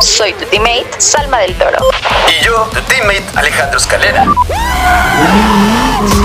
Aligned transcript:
Soy 0.00 0.32
tu 0.34 0.44
teammate, 0.46 0.86
Salma 0.98 1.38
del 1.38 1.54
Toro. 1.54 1.78
Y 2.28 2.44
yo, 2.44 2.68
tu 2.72 2.80
teammate 2.82 3.24
Alejandro 3.34 3.78
Escalera. 3.78 4.24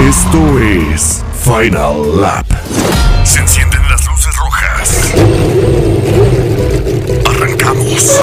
Esto 0.02 0.60
es 0.60 1.24
Final 1.44 2.22
Lap. 2.22 2.46
Se 3.24 3.40
encienden 3.40 3.82
las 3.90 4.06
luces 4.06 4.36
rojas. 4.38 5.14
Arrancamos. 7.26 8.22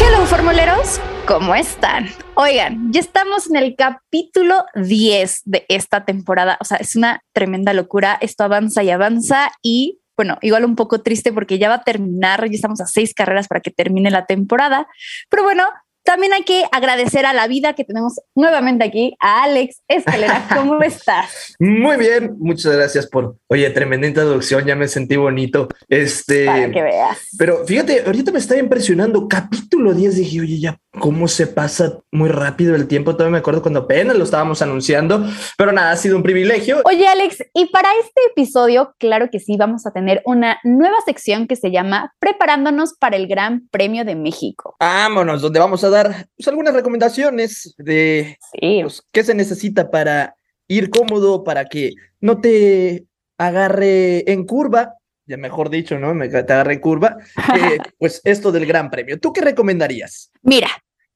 Hello, 0.00 0.26
formuleros. 0.26 1.00
¿Cómo 1.26 1.54
están? 1.54 2.08
Oigan, 2.34 2.92
ya 2.92 3.00
estamos 3.00 3.48
en 3.48 3.56
el 3.56 3.74
capítulo 3.76 4.64
10 4.74 5.42
de 5.44 5.66
esta 5.68 6.04
temporada. 6.04 6.56
O 6.60 6.64
sea, 6.64 6.78
es 6.78 6.96
una 6.96 7.22
tremenda 7.32 7.72
locura. 7.72 8.18
Esto 8.20 8.44
avanza 8.44 8.82
y 8.82 8.90
avanza 8.90 9.50
y 9.62 10.00
bueno, 10.18 10.36
igual 10.42 10.64
un 10.64 10.74
poco 10.74 11.00
triste 11.00 11.32
porque 11.32 11.60
ya 11.60 11.68
va 11.68 11.76
a 11.76 11.84
terminar, 11.84 12.44
ya 12.44 12.56
estamos 12.56 12.80
a 12.80 12.86
seis 12.86 13.14
carreras 13.14 13.46
para 13.46 13.60
que 13.60 13.70
termine 13.70 14.10
la 14.10 14.26
temporada, 14.26 14.88
pero 15.30 15.44
bueno, 15.44 15.62
también 16.02 16.32
hay 16.32 16.42
que 16.42 16.64
agradecer 16.72 17.24
a 17.24 17.32
la 17.34 17.46
vida 17.46 17.74
que 17.74 17.84
tenemos 17.84 18.14
nuevamente 18.34 18.82
aquí, 18.82 19.14
a 19.20 19.44
Alex 19.44 19.82
Escalera. 19.86 20.48
¿Cómo 20.56 20.82
estás? 20.82 21.54
Muy 21.60 21.98
bien, 21.98 22.34
muchas 22.38 22.74
gracias 22.74 23.06
por, 23.06 23.36
oye, 23.46 23.70
tremenda 23.70 24.08
introducción, 24.08 24.64
ya 24.64 24.74
me 24.74 24.88
sentí 24.88 25.14
bonito. 25.16 25.68
Este, 25.88 26.46
Para 26.46 26.70
que 26.70 26.82
veas. 26.82 27.18
Pero 27.38 27.64
fíjate, 27.64 28.02
ahorita 28.06 28.32
me 28.32 28.40
estaba 28.40 28.58
impresionando, 28.58 29.28
capítulo 29.28 29.94
10, 29.94 30.16
dije, 30.16 30.40
oye, 30.40 30.58
ya, 30.58 30.80
cómo 30.98 31.28
se 31.28 31.46
pasa 31.46 32.00
muy 32.10 32.28
rápido 32.28 32.74
el 32.74 32.88
tiempo, 32.88 33.12
todavía 33.12 33.32
me 33.32 33.38
acuerdo 33.38 33.62
cuando 33.62 33.80
apenas 33.80 34.16
lo 34.16 34.24
estábamos 34.24 34.62
anunciando, 34.62 35.24
pero 35.56 35.72
nada, 35.72 35.92
ha 35.92 35.96
sido 35.96 36.16
un 36.16 36.22
privilegio. 36.22 36.82
Oye, 36.84 37.06
Alex, 37.06 37.38
y 37.54 37.66
para 37.66 37.88
este 38.00 38.20
episodio, 38.30 38.94
claro 38.98 39.28
que 39.30 39.40
sí, 39.40 39.56
vamos 39.56 39.86
a 39.86 39.92
tener 39.92 40.22
una 40.24 40.58
nueva 40.64 40.96
sección 41.04 41.46
que 41.46 41.56
se 41.56 41.70
llama 41.70 42.14
Preparándonos 42.18 42.94
para 42.98 43.16
el 43.16 43.26
Gran 43.26 43.68
Premio 43.70 44.04
de 44.04 44.14
México. 44.14 44.76
Vámonos, 44.80 45.42
donde 45.42 45.60
vamos 45.60 45.84
a 45.84 45.90
dar 45.90 46.26
pues, 46.36 46.48
algunas 46.48 46.74
recomendaciones 46.74 47.74
de 47.78 48.38
Sí. 48.52 48.80
pues, 48.82 49.02
qué 49.12 49.24
se 49.24 49.34
necesita 49.34 49.90
para 49.90 50.34
ir 50.68 50.90
cómodo, 50.90 51.44
para 51.44 51.64
que 51.64 51.92
no 52.20 52.40
te 52.40 53.06
agarre 53.38 54.30
en 54.30 54.44
curva, 54.44 54.94
ya 55.26 55.36
mejor 55.36 55.70
dicho, 55.70 55.98
¿no? 55.98 56.14
Me, 56.14 56.28
te 56.28 56.38
agarre 56.38 56.74
en 56.74 56.80
curva, 56.80 57.16
eh, 57.56 57.78
pues 57.98 58.20
esto 58.24 58.50
del 58.52 58.66
Gran 58.66 58.90
Premio. 58.90 59.18
¿Tú 59.20 59.32
qué 59.32 59.40
recomendarías? 59.40 60.30
Mira, 60.42 60.68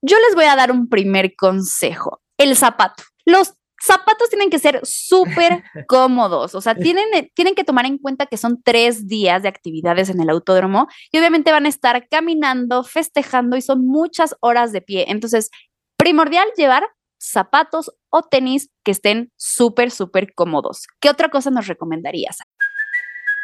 yo 0.03 0.17
les 0.27 0.35
voy 0.35 0.45
a 0.45 0.57
dar 0.57 0.71
un 0.71 0.89
primer 0.89 1.35
consejo. 1.37 2.21
El 2.37 2.57
zapato. 2.57 3.05
Los 3.25 3.55
zapatos 3.81 4.29
tienen 4.29 4.51
que 4.51 4.59
ser 4.59 4.81
súper 4.83 5.63
cómodos. 5.89 6.55
O 6.55 6.61
sea, 6.61 6.75
tienen, 6.75 7.31
tienen 7.35 7.55
que 7.55 7.65
tomar 7.65 7.87
en 7.87 7.99
cuenta 7.99 8.27
que 8.27 8.37
son 8.37 8.63
tres 8.63 9.07
días 9.09 9.43
de 9.43 9.49
actividades 9.49 10.09
en 10.09 10.21
el 10.21 10.31
autódromo 10.31 10.89
y 11.11 11.19
obviamente 11.19 11.53
van 11.53 11.67
a 11.67 11.69
estar 11.69 12.09
caminando, 12.09 12.85
festejando 12.85 13.57
y 13.57 13.63
son 13.63 13.87
muchas 13.87 14.37
horas 14.41 14.73
de 14.73 14.83
pie. 14.83 15.07
Entonces, 15.09 15.51
primordial 15.97 16.49
llevar 16.57 16.85
zapatos 17.21 17.93
o 18.11 18.23
tenis 18.23 18.69
que 18.85 18.91
estén 18.91 19.31
súper, 19.37 19.91
súper 19.91 20.35
cómodos. 20.35 20.87
¿Qué 21.01 21.09
otra 21.09 21.29
cosa 21.29 21.51
nos 21.51 21.69
recomendarías? 21.69 22.39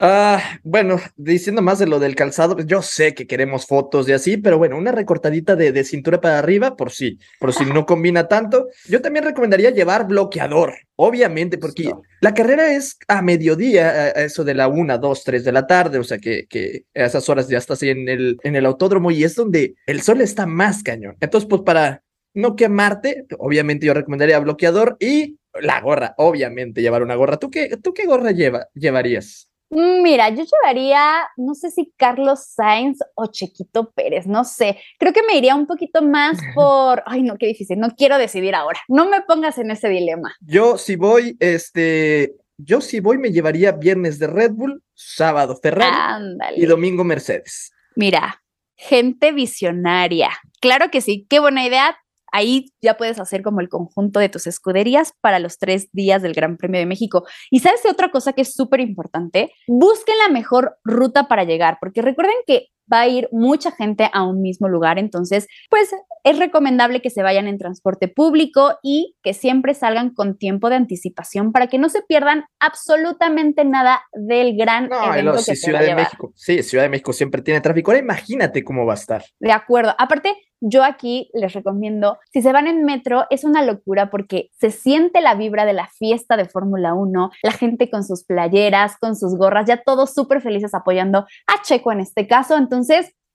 Ah, 0.00 0.60
bueno, 0.62 0.98
diciendo 1.16 1.60
más 1.60 1.80
de 1.80 1.86
lo 1.88 1.98
del 1.98 2.14
calzado, 2.14 2.54
pues 2.54 2.66
yo 2.68 2.82
sé 2.82 3.14
que 3.14 3.26
queremos 3.26 3.66
fotos 3.66 4.08
y 4.08 4.12
así, 4.12 4.36
pero 4.36 4.56
bueno, 4.56 4.78
una 4.78 4.92
recortadita 4.92 5.56
de, 5.56 5.72
de 5.72 5.82
cintura 5.82 6.20
para 6.20 6.38
arriba, 6.38 6.76
por 6.76 6.92
si, 6.92 7.18
por 7.40 7.52
si 7.52 7.64
no 7.64 7.84
combina 7.84 8.28
tanto. 8.28 8.68
Yo 8.88 9.02
también 9.02 9.24
recomendaría 9.24 9.70
llevar 9.70 10.06
bloqueador, 10.06 10.74
obviamente, 10.94 11.58
porque 11.58 11.90
la 12.20 12.32
carrera 12.32 12.72
es 12.72 12.96
a 13.08 13.22
mediodía, 13.22 13.88
a- 13.90 14.08
eso 14.10 14.44
de 14.44 14.54
la 14.54 14.68
una, 14.68 14.98
dos, 14.98 15.24
tres 15.24 15.42
de 15.44 15.50
la 15.50 15.66
tarde, 15.66 15.98
o 15.98 16.04
sea 16.04 16.18
que, 16.18 16.46
que 16.48 16.84
a 16.94 17.04
esas 17.06 17.28
horas 17.28 17.48
ya 17.48 17.58
estás 17.58 17.82
ahí 17.82 17.88
en 17.90 18.08
el, 18.08 18.38
en 18.44 18.54
el 18.54 18.66
autódromo 18.66 19.10
y 19.10 19.24
es 19.24 19.34
donde 19.34 19.74
el 19.86 20.00
sol 20.02 20.20
está 20.20 20.46
más 20.46 20.84
cañón. 20.84 21.16
Entonces, 21.18 21.48
pues 21.50 21.62
para 21.62 22.04
no 22.34 22.54
quemarte, 22.54 23.24
obviamente 23.38 23.86
yo 23.86 23.94
recomendaría 23.94 24.38
bloqueador 24.38 24.96
y 25.00 25.38
la 25.60 25.80
gorra, 25.80 26.14
obviamente 26.18 26.82
llevar 26.82 27.02
una 27.02 27.16
gorra. 27.16 27.38
¿Tú 27.38 27.50
qué, 27.50 27.76
tú 27.82 27.92
qué 27.92 28.06
gorra 28.06 28.30
lleva, 28.30 28.68
llevarías? 28.74 29.47
Mira, 29.70 30.30
yo 30.30 30.44
llevaría, 30.44 31.28
no 31.36 31.54
sé 31.54 31.70
si 31.70 31.92
Carlos 31.96 32.44
Sainz 32.54 32.98
o 33.14 33.26
Chequito 33.26 33.90
Pérez, 33.92 34.26
no 34.26 34.44
sé. 34.44 34.78
Creo 34.98 35.12
que 35.12 35.22
me 35.22 35.36
iría 35.36 35.54
un 35.54 35.66
poquito 35.66 36.02
más 36.02 36.38
por, 36.54 37.02
ay, 37.06 37.22
no, 37.22 37.36
qué 37.36 37.46
difícil, 37.46 37.78
no 37.78 37.90
quiero 37.96 38.16
decidir 38.18 38.54
ahora. 38.54 38.80
No 38.88 39.08
me 39.08 39.20
pongas 39.22 39.58
en 39.58 39.70
ese 39.70 39.88
dilema. 39.88 40.34
Yo 40.40 40.78
si 40.78 40.96
voy, 40.96 41.36
este, 41.40 42.36
yo 42.56 42.80
si 42.80 43.00
voy 43.00 43.18
me 43.18 43.30
llevaría 43.30 43.72
viernes 43.72 44.18
de 44.18 44.26
Red 44.26 44.52
Bull, 44.52 44.82
sábado 44.94 45.58
Ferrari 45.62 45.94
Ándale. 45.94 46.58
y 46.58 46.66
domingo 46.66 47.04
Mercedes. 47.04 47.70
Mira, 47.94 48.42
gente 48.74 49.32
visionaria. 49.32 50.30
Claro 50.60 50.90
que 50.90 51.00
sí, 51.00 51.26
qué 51.28 51.40
buena 51.40 51.66
idea. 51.66 51.98
Ahí 52.32 52.72
ya 52.80 52.96
puedes 52.96 53.18
hacer 53.18 53.42
como 53.42 53.60
el 53.60 53.68
conjunto 53.68 54.20
de 54.20 54.28
tus 54.28 54.46
escuderías 54.46 55.12
para 55.20 55.38
los 55.38 55.58
tres 55.58 55.88
días 55.92 56.22
del 56.22 56.34
Gran 56.34 56.56
Premio 56.56 56.80
de 56.80 56.86
México. 56.86 57.24
Y 57.50 57.60
sabes 57.60 57.80
otra 57.86 58.10
cosa 58.10 58.32
que 58.32 58.42
es 58.42 58.54
súper 58.54 58.80
importante, 58.80 59.52
busquen 59.66 60.16
la 60.18 60.32
mejor 60.32 60.78
ruta 60.84 61.28
para 61.28 61.44
llegar, 61.44 61.78
porque 61.80 62.02
recuerden 62.02 62.36
que 62.46 62.68
va 62.92 63.00
a 63.00 63.08
ir 63.08 63.28
mucha 63.32 63.70
gente 63.70 64.10
a 64.12 64.24
un 64.24 64.40
mismo 64.42 64.68
lugar, 64.68 64.98
entonces, 64.98 65.46
pues 65.70 65.90
es 66.24 66.38
recomendable 66.38 67.00
que 67.00 67.10
se 67.10 67.22
vayan 67.22 67.46
en 67.46 67.58
transporte 67.58 68.08
público 68.08 68.78
y 68.82 69.16
que 69.22 69.32
siempre 69.34 69.74
salgan 69.74 70.10
con 70.12 70.36
tiempo 70.36 70.68
de 70.68 70.76
anticipación 70.76 71.52
para 71.52 71.68
que 71.68 71.78
no 71.78 71.88
se 71.88 72.02
pierdan 72.02 72.44
absolutamente 72.60 73.64
nada 73.64 74.02
del 74.12 74.56
gran 74.56 74.88
No, 74.88 75.12
evento 75.14 75.32
que 75.32 75.38
sí, 75.38 75.56
se 75.56 75.56
Ciudad 75.56 75.78
va 75.78 75.82
de 75.82 75.88
llevar. 75.88 76.04
México. 76.04 76.32
Sí, 76.34 76.62
Ciudad 76.62 76.84
de 76.84 76.90
México 76.90 77.12
siempre 77.12 77.42
tiene 77.42 77.60
tráfico. 77.60 77.90
Ahora 77.90 78.02
imagínate 78.02 78.64
cómo 78.64 78.84
va 78.86 78.94
a 78.94 78.96
estar. 78.96 79.24
De 79.38 79.52
acuerdo. 79.52 79.94
Aparte, 79.98 80.34
yo 80.60 80.82
aquí 80.82 81.30
les 81.34 81.52
recomiendo, 81.52 82.18
si 82.32 82.42
se 82.42 82.52
van 82.52 82.66
en 82.66 82.84
metro, 82.84 83.26
es 83.30 83.44
una 83.44 83.62
locura 83.62 84.10
porque 84.10 84.50
se 84.58 84.70
siente 84.70 85.20
la 85.20 85.36
vibra 85.36 85.64
de 85.64 85.72
la 85.72 85.86
fiesta 85.86 86.36
de 86.36 86.46
Fórmula 86.48 86.94
1, 86.94 87.30
la 87.44 87.52
gente 87.52 87.88
con 87.90 88.02
sus 88.04 88.24
playeras, 88.24 88.96
con 89.00 89.14
sus 89.14 89.36
gorras, 89.36 89.66
ya 89.66 89.82
todos 89.84 90.14
súper 90.14 90.40
felices 90.40 90.74
apoyando 90.74 91.26
a 91.46 91.62
Checo 91.62 91.92
en 91.92 92.00
este 92.00 92.26
caso. 92.26 92.56
Entonces, 92.56 92.77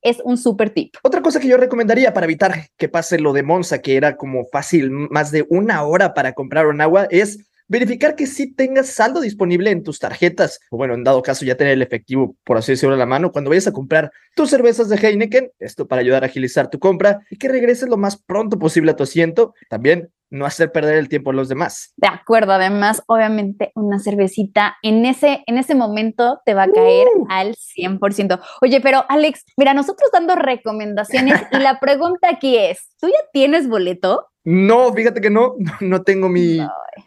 es 0.02 0.22
un 0.24 0.38
súper 0.38 0.70
tip. 0.70 0.96
Otra 1.02 1.22
cosa 1.22 1.40
que 1.40 1.48
yo 1.48 1.58
recomendaría 1.58 2.14
para 2.14 2.26
evitar 2.26 2.68
que 2.78 2.90
pase 2.90 3.20
lo 3.20 3.34
de 3.34 3.44
Monza, 3.44 3.82
que 3.82 3.96
era 3.96 4.18
como 4.18 4.46
fácil, 4.46 4.92
más 4.92 5.32
de 5.32 5.46
una 5.50 5.84
hora 5.84 6.14
para 6.14 6.34
comprar 6.34 6.68
un 6.68 6.82
agua, 6.82 7.08
es 7.10 7.40
verificar 7.68 8.16
que 8.16 8.28
sí 8.28 8.54
tengas 8.54 8.88
saldo 8.88 9.22
disponible 9.22 9.72
en 9.72 9.84
tus 9.84 10.00
tarjetas, 10.00 10.60
o 10.70 10.78
bueno, 10.78 10.94
en 10.94 11.04
dado 11.04 11.22
caso 11.22 11.46
ya 11.46 11.56
tener 11.56 11.74
el 11.74 11.82
efectivo, 11.82 12.36
por 12.44 12.58
así 12.58 12.74
decirlo, 12.74 12.96
a 12.96 12.98
la 12.98 13.06
mano, 13.06 13.32
cuando 13.32 13.50
vayas 13.50 13.68
a 13.68 13.72
comprar 13.72 14.12
tus 14.36 14.50
cervezas 14.50 14.90
de 14.90 14.98
Heineken, 14.98 15.52
esto 15.60 15.88
para 15.88 16.02
ayudar 16.02 16.24
a 16.24 16.28
agilizar 16.28 16.70
tu 16.70 16.80
compra 16.80 17.22
y 17.30 17.38
que 17.38 17.48
regreses 17.48 17.90
lo 17.90 17.98
más 17.98 18.22
pronto 18.22 18.60
posible 18.60 18.92
a 18.92 18.96
tu 18.96 19.04
asiento, 19.04 19.54
también 19.70 20.12
no 20.34 20.48
hacer 20.48 20.72
perder 20.72 20.96
el 20.96 21.10
tiempo 21.10 21.30
a 21.30 21.34
los 21.34 21.48
demás. 21.48 21.94
De 21.96 22.08
acuerdo, 22.08 22.54
además, 22.54 23.04
obviamente, 23.06 23.72
una 23.76 24.00
cervecita 24.00 24.76
en 24.82 25.06
ese, 25.06 25.44
en 25.46 25.60
ese 25.60 25.76
momento 25.76 26.42
te 26.44 26.56
va 26.56 26.64
a 26.64 26.72
caer 26.72 27.08
al 27.30 27.56
100%. 27.56 28.42
Oye, 28.62 28.82
pero 28.82 29.06
Alex, 29.10 29.46
mira, 29.58 29.76
nosotros 29.76 30.10
dando 30.12 30.36
recomendaciones 30.36 31.40
y 31.52 31.58
la 31.58 31.80
pregunta 31.80 32.30
aquí 32.30 32.58
es, 32.58 32.80
¿tú 33.00 33.08
ya 33.08 33.30
tienes 33.32 33.70
boleto? 33.70 34.28
No, 34.44 34.92
fíjate 34.92 35.22
que 35.22 35.30
no, 35.30 35.54
no, 35.80 36.02
tengo 36.02 36.30
mi, 36.30 36.60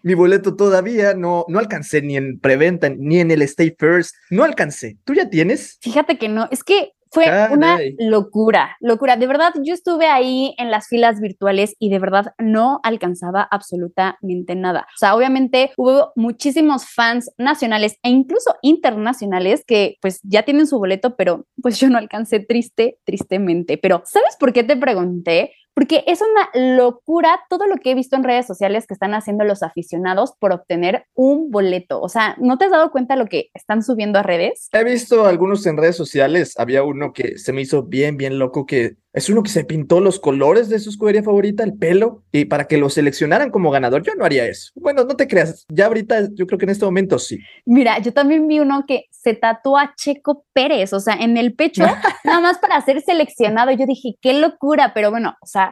mi 0.02 0.14
boleto 0.14 0.55
todavía, 0.55 1.14
no, 1.14 1.44
no 1.49 1.58
alcancé 1.58 2.02
ni 2.02 2.17
en 2.17 2.38
preventa, 2.38 2.88
ni 2.88 3.19
en 3.19 3.31
el 3.31 3.43
Stay 3.43 3.75
First, 3.76 4.14
no 4.31 4.44
alcancé. 4.44 4.99
¿Tú 5.05 5.14
ya 5.14 5.29
tienes? 5.29 5.79
Fíjate 5.82 6.17
que 6.17 6.29
no, 6.29 6.49
es 6.50 6.62
que 6.62 6.93
Fue 7.16 7.48
una 7.50 7.78
locura, 7.98 8.76
locura. 8.80 9.16
De 9.16 9.26
verdad, 9.26 9.54
yo 9.62 9.72
estuve 9.72 10.06
ahí 10.06 10.54
en 10.58 10.70
las 10.70 10.88
filas 10.88 11.18
virtuales 11.18 11.74
y 11.78 11.88
de 11.88 11.98
verdad 11.98 12.34
no 12.38 12.80
alcanzaba 12.82 13.48
absolutamente 13.50 14.54
nada. 14.54 14.86
O 14.94 14.98
sea, 14.98 15.14
obviamente 15.14 15.72
hubo 15.78 16.12
muchísimos 16.14 16.86
fans 16.86 17.30
nacionales 17.38 17.98
e 18.02 18.10
incluso 18.10 18.54
internacionales 18.60 19.64
que 19.66 19.96
pues 20.02 20.20
ya 20.24 20.42
tienen 20.42 20.66
su 20.66 20.78
boleto, 20.78 21.16
pero 21.16 21.46
pues 21.62 21.80
yo 21.80 21.88
no 21.88 21.96
alcancé 21.96 22.40
triste, 22.40 22.98
tristemente. 23.04 23.78
Pero 23.78 24.02
¿sabes 24.04 24.36
por 24.38 24.52
qué 24.52 24.62
te 24.62 24.76
pregunté? 24.76 25.52
Porque 25.76 26.05
es 26.06 26.23
una 26.23 26.75
locura 26.75 27.38
todo 27.50 27.67
lo 27.67 27.76
que 27.76 27.90
he 27.90 27.94
visto 27.94 28.17
en 28.17 28.25
redes 28.25 28.46
sociales 28.46 28.87
que 28.87 28.94
están 28.94 29.12
haciendo 29.12 29.44
los 29.44 29.62
aficionados 29.62 30.32
por 30.40 30.52
obtener 30.52 31.05
un 31.12 31.50
boleto. 31.50 32.00
O 32.00 32.08
sea, 32.08 32.34
¿no 32.40 32.56
te 32.56 32.64
has 32.64 32.70
dado 32.70 32.90
cuenta 32.90 33.14
lo 33.14 33.26
que 33.26 33.50
están 33.52 33.82
subiendo 33.82 34.19
a 34.19 34.23
redes? 34.23 34.70
He 34.73 34.84
visto 34.84 35.26
algunos 35.26 35.67
en 35.67 35.76
redes 35.76 35.94
sociales. 35.94 36.55
Había 36.56 36.82
uno 36.82 37.12
que 37.12 37.37
se 37.37 37.52
me 37.52 37.61
hizo 37.61 37.82
bien, 37.82 38.17
bien 38.17 38.38
loco, 38.38 38.64
que 38.64 38.96
es 39.17 39.31
uno 39.31 39.43
que 39.43 39.50
se 39.50 39.64
pintó 39.64 40.00
los 40.00 40.20
colores 40.20 40.69
de 40.69 40.78
su 40.78 40.90
escudería 40.90 41.23
favorita, 41.23 41.64
el 41.64 41.79
pelo, 41.79 42.22
y 42.32 42.44
para 42.44 42.67
que 42.67 42.76
lo 42.76 42.90
seleccionaran 42.90 43.50
como 43.50 43.70
ganador. 43.70 44.02
Yo 44.02 44.14
no 44.14 44.26
haría 44.26 44.46
eso. 44.46 44.72
Bueno, 44.75 45.05
no 45.05 45.17
te 45.17 45.26
creas. 45.26 45.64
Ya 45.70 45.87
ahorita, 45.87 46.29
yo 46.34 46.46
creo 46.46 46.58
que 46.58 46.67
en 46.67 46.70
este 46.70 46.84
momento 46.84 47.19
sí. 47.19 47.38
Mira, 47.64 47.99
yo 47.99 48.12
también 48.12 48.46
vi 48.46 48.61
uno 48.61 48.84
que 48.87 49.06
se 49.11 49.32
tatuó 49.32 49.79
a 49.79 49.94
Checo 49.96 50.44
Pérez, 50.52 50.93
o 50.93 51.00
sea, 51.00 51.14
en 51.14 51.38
el 51.38 51.55
pecho, 51.55 51.82
nada 52.25 52.40
más 52.40 52.58
para 52.58 52.79
ser 52.82 53.00
seleccionado. 53.00 53.70
Yo 53.72 53.87
dije, 53.87 54.17
qué 54.20 54.34
locura, 54.34 54.93
pero 54.94 55.11
bueno, 55.11 55.34
o 55.40 55.46
sea, 55.46 55.65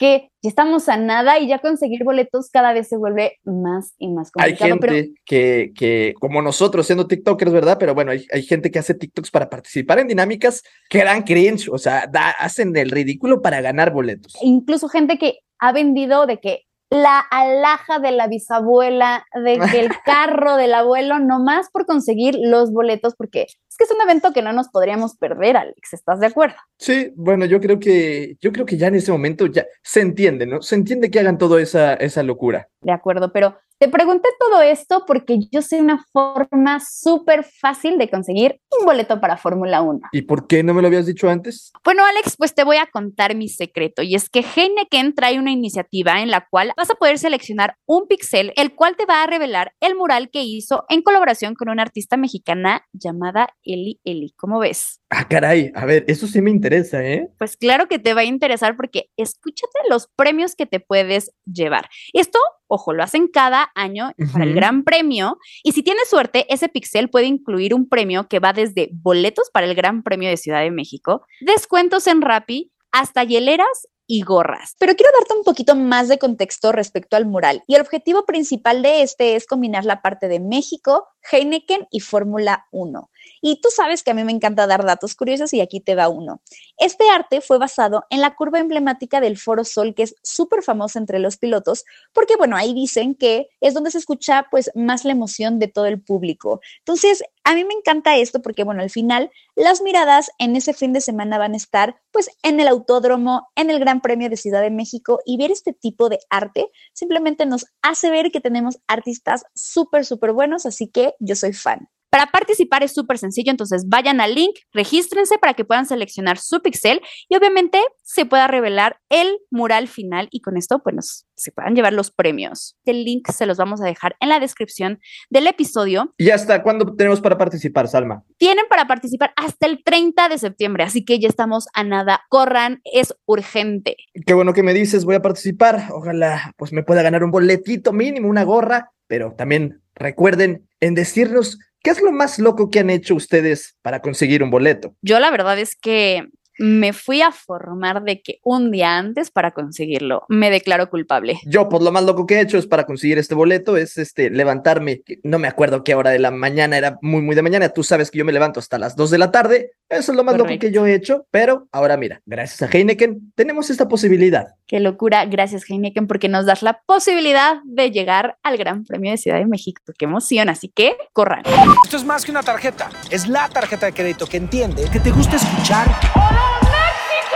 que 0.00 0.30
ya 0.42 0.48
estamos 0.48 0.88
a 0.88 0.96
nada 0.96 1.38
y 1.38 1.46
ya 1.46 1.58
conseguir 1.58 2.04
boletos 2.04 2.48
cada 2.50 2.72
vez 2.72 2.88
se 2.88 2.96
vuelve 2.96 3.38
más 3.44 3.94
y 3.98 4.08
más 4.08 4.32
Hay 4.38 4.56
complicado. 4.56 4.70
gente 4.70 4.86
pero 4.86 5.14
que, 5.26 5.72
que, 5.76 6.14
como 6.18 6.40
nosotros, 6.40 6.86
siendo 6.86 7.06
TikTokers, 7.06 7.52
¿verdad? 7.52 7.76
Pero 7.78 7.94
bueno, 7.94 8.10
hay, 8.12 8.26
hay 8.32 8.42
gente 8.42 8.70
que 8.70 8.78
hace 8.78 8.94
TikToks 8.94 9.30
para 9.30 9.50
participar 9.50 9.98
en 9.98 10.08
dinámicas 10.08 10.62
que 10.88 11.04
dan 11.04 11.22
cringe, 11.22 11.68
o 11.68 11.76
sea, 11.76 12.06
da- 12.10 12.30
hacen 12.30 12.74
el 12.76 12.90
ridículo 12.90 13.42
para 13.42 13.60
ganar 13.60 13.92
boletos. 13.92 14.34
incluso 14.40 14.88
gente 14.88 15.18
que 15.18 15.40
ha 15.58 15.72
vendido 15.72 16.26
de 16.26 16.40
que 16.40 16.62
la 16.92 17.20
alhaja 17.20 17.98
de 18.00 18.10
la 18.10 18.26
bisabuela, 18.26 19.24
de 19.44 19.60
que 19.70 19.80
el 19.80 19.90
carro 20.04 20.56
del 20.56 20.74
abuelo, 20.74 21.18
nomás 21.18 21.68
por 21.70 21.84
conseguir 21.86 22.36
los 22.40 22.72
boletos, 22.72 23.14
porque 23.16 23.46
que 23.80 23.84
es 23.84 23.90
un 23.90 24.02
evento 24.02 24.34
que 24.34 24.42
no 24.42 24.52
nos 24.52 24.68
podríamos 24.68 25.16
perder, 25.16 25.56
Alex, 25.56 25.94
¿estás 25.94 26.20
de 26.20 26.26
acuerdo? 26.26 26.56
Sí, 26.78 27.14
bueno, 27.16 27.46
yo 27.46 27.62
creo 27.62 27.80
que, 27.80 28.36
yo 28.38 28.52
creo 28.52 28.66
que 28.66 28.76
ya 28.76 28.88
en 28.88 28.96
ese 28.96 29.10
momento 29.10 29.46
ya 29.46 29.64
se 29.82 30.02
entiende, 30.02 30.44
¿no? 30.44 30.60
Se 30.60 30.74
entiende 30.74 31.10
que 31.10 31.18
hagan 31.18 31.38
toda 31.38 31.62
esa, 31.62 31.94
esa 31.94 32.22
locura. 32.22 32.68
De 32.82 32.92
acuerdo, 32.92 33.32
pero 33.32 33.56
te 33.80 33.88
pregunté 33.88 34.28
todo 34.38 34.60
esto 34.60 35.04
porque 35.06 35.38
yo 35.50 35.62
sé 35.62 35.80
una 35.80 36.04
forma 36.12 36.80
súper 36.80 37.44
fácil 37.44 37.96
de 37.96 38.10
conseguir 38.10 38.60
un 38.78 38.84
boleto 38.84 39.22
para 39.22 39.38
Fórmula 39.38 39.80
1. 39.80 40.00
¿Y 40.12 40.20
por 40.20 40.46
qué 40.46 40.62
no 40.62 40.74
me 40.74 40.82
lo 40.82 40.88
habías 40.88 41.06
dicho 41.06 41.30
antes? 41.30 41.72
Bueno, 41.82 42.04
Alex, 42.04 42.36
pues 42.36 42.54
te 42.54 42.64
voy 42.64 42.76
a 42.76 42.84
contar 42.84 43.34
mi 43.34 43.48
secreto 43.48 44.02
y 44.02 44.14
es 44.14 44.28
que 44.28 44.40
Heineken 44.40 45.14
trae 45.14 45.38
una 45.38 45.50
iniciativa 45.50 46.20
en 46.20 46.30
la 46.30 46.46
cual 46.50 46.74
vas 46.76 46.90
a 46.90 46.94
poder 46.94 47.18
seleccionar 47.18 47.76
un 47.86 48.06
pixel, 48.06 48.52
el 48.56 48.74
cual 48.74 48.96
te 48.96 49.06
va 49.06 49.22
a 49.22 49.26
revelar 49.26 49.72
el 49.80 49.96
mural 49.96 50.28
que 50.28 50.42
hizo 50.42 50.84
en 50.90 51.00
colaboración 51.00 51.54
con 51.54 51.70
una 51.70 51.80
artista 51.80 52.18
mexicana 52.18 52.82
llamada 52.92 53.48
Eli 53.72 54.00
Eli. 54.04 54.32
¿Cómo 54.36 54.58
ves? 54.58 55.00
Ah, 55.10 55.26
caray, 55.28 55.72
a 55.74 55.84
ver, 55.84 56.04
eso 56.08 56.26
sí 56.26 56.40
me 56.40 56.50
interesa, 56.50 57.04
¿eh? 57.04 57.28
Pues 57.38 57.56
claro 57.56 57.88
que 57.88 57.98
te 57.98 58.14
va 58.14 58.22
a 58.22 58.24
interesar 58.24 58.76
porque 58.76 59.10
escúchate 59.16 59.78
los 59.88 60.08
premios 60.16 60.54
que 60.54 60.66
te 60.66 60.80
puedes 60.80 61.32
llevar. 61.44 61.88
Esto, 62.12 62.38
ojo, 62.66 62.92
lo 62.92 63.02
hacen 63.02 63.28
cada 63.28 63.70
año 63.74 64.12
para 64.32 64.44
el. 64.44 64.54
Gran 64.54 64.84
Premio 64.84 65.38
y 65.62 65.72
si 65.72 65.82
tienes 65.82 66.08
suerte, 66.08 66.46
ese 66.52 66.68
pixel 66.68 67.10
puede 67.10 67.26
incluir 67.26 67.74
un 67.74 67.88
premio 67.88 68.28
que 68.28 68.40
va 68.40 68.52
desde 68.52 68.90
boletos 68.92 69.50
para 69.52 69.66
el 69.66 69.74
Gran 69.74 70.02
Premio 70.02 70.28
de 70.28 70.36
Ciudad 70.36 70.60
de 70.60 70.70
México, 70.70 71.24
descuentos 71.40 72.06
en 72.06 72.22
Rappi, 72.22 72.72
hasta 72.92 73.24
hieleras 73.24 73.88
y 74.10 74.22
gorras. 74.22 74.74
Pero 74.80 74.96
quiero 74.96 75.12
darte 75.16 75.34
un 75.34 75.44
poquito 75.44 75.76
más 75.76 76.08
de 76.08 76.18
contexto 76.18 76.72
respecto 76.72 77.16
al 77.16 77.26
mural. 77.26 77.62
Y 77.68 77.76
el 77.76 77.80
objetivo 77.80 78.26
principal 78.26 78.82
de 78.82 79.02
este 79.02 79.36
es 79.36 79.46
combinar 79.46 79.84
la 79.84 80.02
parte 80.02 80.26
de 80.26 80.40
México, 80.40 81.06
Heineken 81.30 81.86
y 81.92 82.00
Fórmula 82.00 82.66
1. 82.72 83.09
Y 83.40 83.60
tú 83.60 83.68
sabes 83.74 84.02
que 84.02 84.10
a 84.10 84.14
mí 84.14 84.24
me 84.24 84.32
encanta 84.32 84.66
dar 84.66 84.84
datos 84.84 85.14
curiosos 85.14 85.52
y 85.54 85.60
aquí 85.60 85.80
te 85.80 85.94
va 85.94 86.08
uno. 86.08 86.42
Este 86.76 87.08
arte 87.08 87.40
fue 87.40 87.58
basado 87.58 88.04
en 88.10 88.20
la 88.20 88.34
curva 88.34 88.58
emblemática 88.58 89.20
del 89.20 89.38
Foro 89.38 89.64
Sol, 89.64 89.94
que 89.94 90.02
es 90.02 90.14
súper 90.22 90.62
famosa 90.62 90.98
entre 90.98 91.18
los 91.18 91.36
pilotos, 91.36 91.84
porque 92.12 92.36
bueno, 92.36 92.56
ahí 92.56 92.74
dicen 92.74 93.14
que 93.14 93.48
es 93.60 93.74
donde 93.74 93.90
se 93.90 93.98
escucha 93.98 94.46
pues 94.50 94.70
más 94.74 95.04
la 95.04 95.12
emoción 95.12 95.58
de 95.58 95.68
todo 95.68 95.86
el 95.86 96.00
público. 96.02 96.60
Entonces, 96.78 97.22
a 97.44 97.54
mí 97.54 97.64
me 97.64 97.74
encanta 97.74 98.16
esto 98.16 98.42
porque 98.42 98.64
bueno, 98.64 98.82
al 98.82 98.90
final 98.90 99.30
las 99.56 99.80
miradas 99.82 100.30
en 100.38 100.56
ese 100.56 100.74
fin 100.74 100.92
de 100.92 101.00
semana 101.00 101.38
van 101.38 101.54
a 101.54 101.56
estar 101.56 102.00
pues 102.10 102.30
en 102.42 102.60
el 102.60 102.68
autódromo, 102.68 103.48
en 103.56 103.70
el 103.70 103.78
Gran 103.78 104.00
Premio 104.00 104.28
de 104.28 104.36
Ciudad 104.36 104.60
de 104.60 104.70
México 104.70 105.20
y 105.24 105.36
ver 105.36 105.50
este 105.50 105.72
tipo 105.72 106.08
de 106.08 106.18
arte 106.28 106.70
simplemente 106.92 107.46
nos 107.46 107.66
hace 107.82 108.10
ver 108.10 108.30
que 108.30 108.40
tenemos 108.40 108.78
artistas 108.86 109.44
súper, 109.54 110.04
súper 110.04 110.32
buenos, 110.32 110.66
así 110.66 110.88
que 110.88 111.14
yo 111.18 111.34
soy 111.34 111.52
fan. 111.52 111.88
Para 112.10 112.26
participar 112.26 112.82
es 112.82 112.92
súper 112.92 113.18
sencillo, 113.18 113.50
entonces 113.52 113.84
vayan 113.88 114.20
al 114.20 114.34
link, 114.34 114.56
regístrense 114.72 115.38
para 115.38 115.54
que 115.54 115.64
puedan 115.64 115.86
seleccionar 115.86 116.38
su 116.38 116.60
pixel 116.60 117.00
y 117.28 117.36
obviamente 117.36 117.78
se 118.02 118.26
pueda 118.26 118.48
revelar 118.48 118.98
el 119.10 119.38
mural 119.50 119.86
final 119.86 120.26
y 120.32 120.40
con 120.40 120.56
esto 120.56 120.80
pues 120.82 120.96
nos- 120.96 121.26
se 121.36 121.52
puedan 121.52 121.74
llevar 121.76 121.92
los 121.92 122.10
premios. 122.10 122.76
El 122.84 123.04
link 123.04 123.30
se 123.30 123.46
los 123.46 123.56
vamos 123.58 123.80
a 123.80 123.84
dejar 123.84 124.16
en 124.20 124.28
la 124.28 124.40
descripción 124.40 124.98
del 125.30 125.46
episodio. 125.46 126.12
¿Y 126.18 126.30
hasta 126.30 126.62
cuándo 126.62 126.94
tenemos 126.96 127.20
para 127.20 127.38
participar, 127.38 127.86
Salma? 127.88 128.24
Tienen 128.38 128.66
para 128.68 128.86
participar 128.86 129.32
hasta 129.36 129.66
el 129.66 129.82
30 129.84 130.28
de 130.28 130.36
septiembre, 130.38 130.82
así 130.84 131.04
que 131.04 131.18
ya 131.20 131.28
estamos 131.28 131.68
a 131.74 131.84
nada. 131.84 132.22
Corran, 132.28 132.80
es 132.84 133.14
urgente. 133.24 133.96
Qué 134.26 134.34
bueno 134.34 134.52
que 134.52 134.62
me 134.64 134.74
dices, 134.74 135.04
voy 135.04 135.14
a 135.14 135.22
participar. 135.22 135.84
Ojalá 135.92 136.52
pues 136.56 136.72
me 136.72 136.82
pueda 136.82 137.02
ganar 137.02 137.22
un 137.24 137.30
boletito 137.30 137.92
mínimo, 137.92 138.28
una 138.28 138.42
gorra, 138.42 138.90
pero 139.06 139.32
también 139.34 139.80
recuerden 139.94 140.68
en 140.80 140.94
decirnos 140.94 141.58
qué 141.82 141.90
es 141.90 142.00
lo 142.00 142.12
más 142.12 142.38
loco 142.38 142.70
que 142.70 142.80
han 142.80 142.90
hecho 142.90 143.14
ustedes 143.14 143.76
para 143.82 144.00
conseguir 144.00 144.42
un 144.42 144.50
boleto. 144.50 144.94
Yo 145.02 145.18
la 145.20 145.30
verdad 145.30 145.58
es 145.58 145.76
que 145.76 146.28
me 146.60 146.92
fui 146.92 147.22
a 147.22 147.32
formar 147.32 148.02
de 148.02 148.20
que 148.20 148.38
un 148.44 148.70
día 148.70 148.98
antes 148.98 149.30
para 149.30 149.52
conseguirlo. 149.52 150.24
Me 150.28 150.50
declaro 150.50 150.90
culpable. 150.90 151.38
Yo, 151.46 151.70
pues 151.70 151.82
lo 151.82 151.90
más 151.90 152.04
loco 152.04 152.26
que 152.26 152.34
he 152.34 152.40
hecho 152.42 152.58
es 152.58 152.66
para 152.66 152.84
conseguir 152.84 153.16
este 153.16 153.34
boleto, 153.34 153.78
es 153.78 153.96
este 153.96 154.28
levantarme, 154.28 155.02
no 155.22 155.38
me 155.38 155.48
acuerdo 155.48 155.82
qué 155.84 155.94
hora 155.94 156.10
de 156.10 156.18
la 156.18 156.30
mañana, 156.30 156.76
era 156.76 156.98
muy, 157.00 157.22
muy 157.22 157.34
de 157.34 157.42
mañana. 157.42 157.70
Tú 157.70 157.82
sabes 157.82 158.10
que 158.10 158.18
yo 158.18 158.26
me 158.26 158.32
levanto 158.32 158.60
hasta 158.60 158.78
las 158.78 158.94
2 158.94 159.10
de 159.10 159.18
la 159.18 159.30
tarde. 159.30 159.72
Eso 159.88 160.12
es 160.12 160.16
lo 160.16 160.22
más 160.22 160.36
loco 160.36 160.50
que 160.58 160.70
yo 160.70 160.86
he 160.86 160.94
hecho. 160.94 161.26
Pero 161.30 161.66
ahora 161.72 161.96
mira, 161.96 162.20
gracias 162.26 162.62
a 162.62 162.70
Heineken 162.70 163.32
tenemos 163.34 163.70
esta 163.70 163.88
posibilidad. 163.88 164.48
Qué 164.66 164.80
locura. 164.80 165.24
Gracias, 165.24 165.68
Heineken, 165.68 166.06
porque 166.06 166.28
nos 166.28 166.46
das 166.46 166.62
la 166.62 166.82
posibilidad 166.86 167.56
de 167.64 167.90
llegar 167.90 168.36
al 168.42 168.56
Gran 168.58 168.84
Premio 168.84 169.10
de 169.10 169.16
Ciudad 169.16 169.38
de 169.38 169.46
México. 169.46 169.80
Qué 169.98 170.04
emoción. 170.04 170.48
Así 170.48 170.68
que 170.68 170.96
corran. 171.12 171.42
Esto 171.84 171.96
es 171.96 172.04
más 172.04 172.24
que 172.24 172.30
una 172.30 172.42
tarjeta. 172.42 172.90
Es 173.10 173.26
la 173.26 173.48
tarjeta 173.48 173.86
de 173.86 173.92
crédito 173.92 174.26
que 174.26 174.36
entiende 174.36 174.84
que 174.92 175.00
te 175.00 175.10
gusta 175.10 175.36
escuchar 175.36 175.88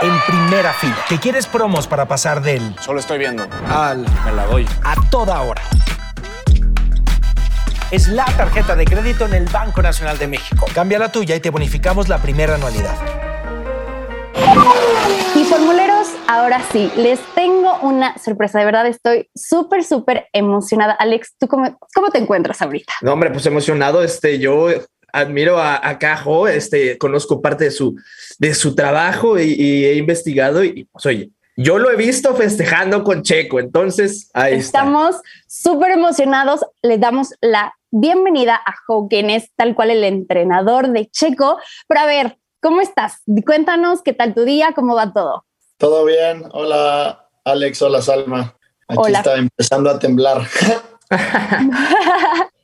en 0.05 0.19
primera 0.27 0.71
fila. 0.73 0.97
Que 1.09 1.19
quieres 1.19 1.47
promos 1.47 1.87
para 1.87 2.07
pasar 2.07 2.41
del 2.41 2.75
Solo 2.79 2.99
estoy 2.99 3.17
viendo. 3.17 3.47
al 3.69 4.05
me 4.23 4.31
la 4.31 4.45
doy 4.45 4.67
a 4.83 4.95
toda 5.09 5.41
hora. 5.41 5.61
Es 7.91 8.07
la 8.07 8.25
tarjeta 8.25 8.75
de 8.75 8.85
crédito 8.85 9.25
en 9.25 9.33
el 9.33 9.45
Banco 9.45 9.81
Nacional 9.81 10.17
de 10.17 10.27
México. 10.27 10.65
Cambia 10.73 10.99
la 10.99 11.11
tuya 11.11 11.35
y 11.35 11.39
te 11.39 11.49
bonificamos 11.49 12.07
la 12.07 12.19
primera 12.19 12.55
anualidad. 12.55 12.95
Y 15.35 15.43
formuleros, 15.43 16.09
ahora 16.27 16.61
sí, 16.71 16.91
les 16.95 17.19
tengo 17.35 17.77
una 17.81 18.17
sorpresa. 18.17 18.59
De 18.59 18.65
verdad, 18.65 18.87
estoy 18.87 19.29
súper, 19.35 19.83
súper 19.83 20.27
emocionada. 20.33 20.93
Alex, 20.93 21.35
¿tú 21.39 21.47
cómo, 21.47 21.77
cómo 21.93 22.09
te 22.09 22.19
encuentras 22.19 22.61
ahorita? 22.61 22.93
No, 23.01 23.13
hombre, 23.13 23.31
pues 23.31 23.45
emocionado, 23.45 24.03
este, 24.03 24.39
yo 24.39 24.69
admiro 25.15 25.57
a, 25.57 25.87
a 25.87 25.97
Cajo, 25.97 26.47
este, 26.47 26.97
conozco 26.97 27.41
parte 27.41 27.65
de 27.65 27.71
su, 27.71 27.95
de 28.37 28.53
su 28.53 28.75
trabajo 28.75 29.39
y, 29.39 29.53
y 29.53 29.85
he 29.85 29.95
investigado 29.95 30.63
y, 30.63 30.85
pues, 30.85 31.05
oye, 31.05 31.31
yo 31.57 31.79
lo 31.79 31.89
he 31.89 31.95
visto 31.95 32.35
festejando 32.35 33.03
con 33.03 33.23
Checo, 33.23 33.59
entonces 33.59 34.29
ahí. 34.33 34.55
Estamos 34.55 35.15
súper 35.47 35.91
emocionados. 35.91 36.65
Les 36.81 36.99
damos 36.99 37.29
la 37.39 37.73
bienvenida 37.91 38.55
a 38.55 38.73
Jo, 38.85 39.07
quien 39.07 39.29
es 39.29 39.49
tal 39.55 39.73
cual 39.73 39.91
el 39.91 40.03
entrenador 40.03 40.89
de 40.89 41.09
Checo. 41.09 41.57
Pero 41.87 42.01
a 42.01 42.05
ver, 42.05 42.37
¿cómo 42.61 42.81
estás? 42.81 43.21
Cuéntanos 43.45 44.01
qué 44.01 44.11
tal 44.11 44.33
tu 44.33 44.43
día, 44.43 44.73
cómo 44.75 44.95
va 44.95 45.13
todo. 45.13 45.45
Todo 45.77 46.03
bien. 46.03 46.43
Hola, 46.51 47.29
Alex. 47.45 47.81
Hola, 47.81 48.01
Salma. 48.01 48.57
Aquí 48.89 48.99
Hola. 49.01 49.19
está 49.19 49.37
empezando 49.37 49.89
a 49.89 49.97
temblar. 49.97 50.41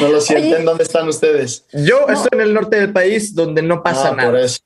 no 0.00 0.08
lo 0.08 0.20
sienten. 0.20 0.54
Oye. 0.54 0.64
¿Dónde 0.64 0.84
están 0.84 1.08
ustedes? 1.08 1.66
Yo 1.72 2.06
No. 2.06 2.12
estoy 2.12 2.30
en 2.32 2.40
el 2.40 2.54
norte 2.54 2.78
del 2.80 2.92
país 2.92 3.34
donde 3.34 3.62
no 3.62 3.82
pasa 3.82 4.08
Ah, 4.10 4.14
nada. 4.16 4.30
Por 4.30 4.38
eso. 4.40 4.58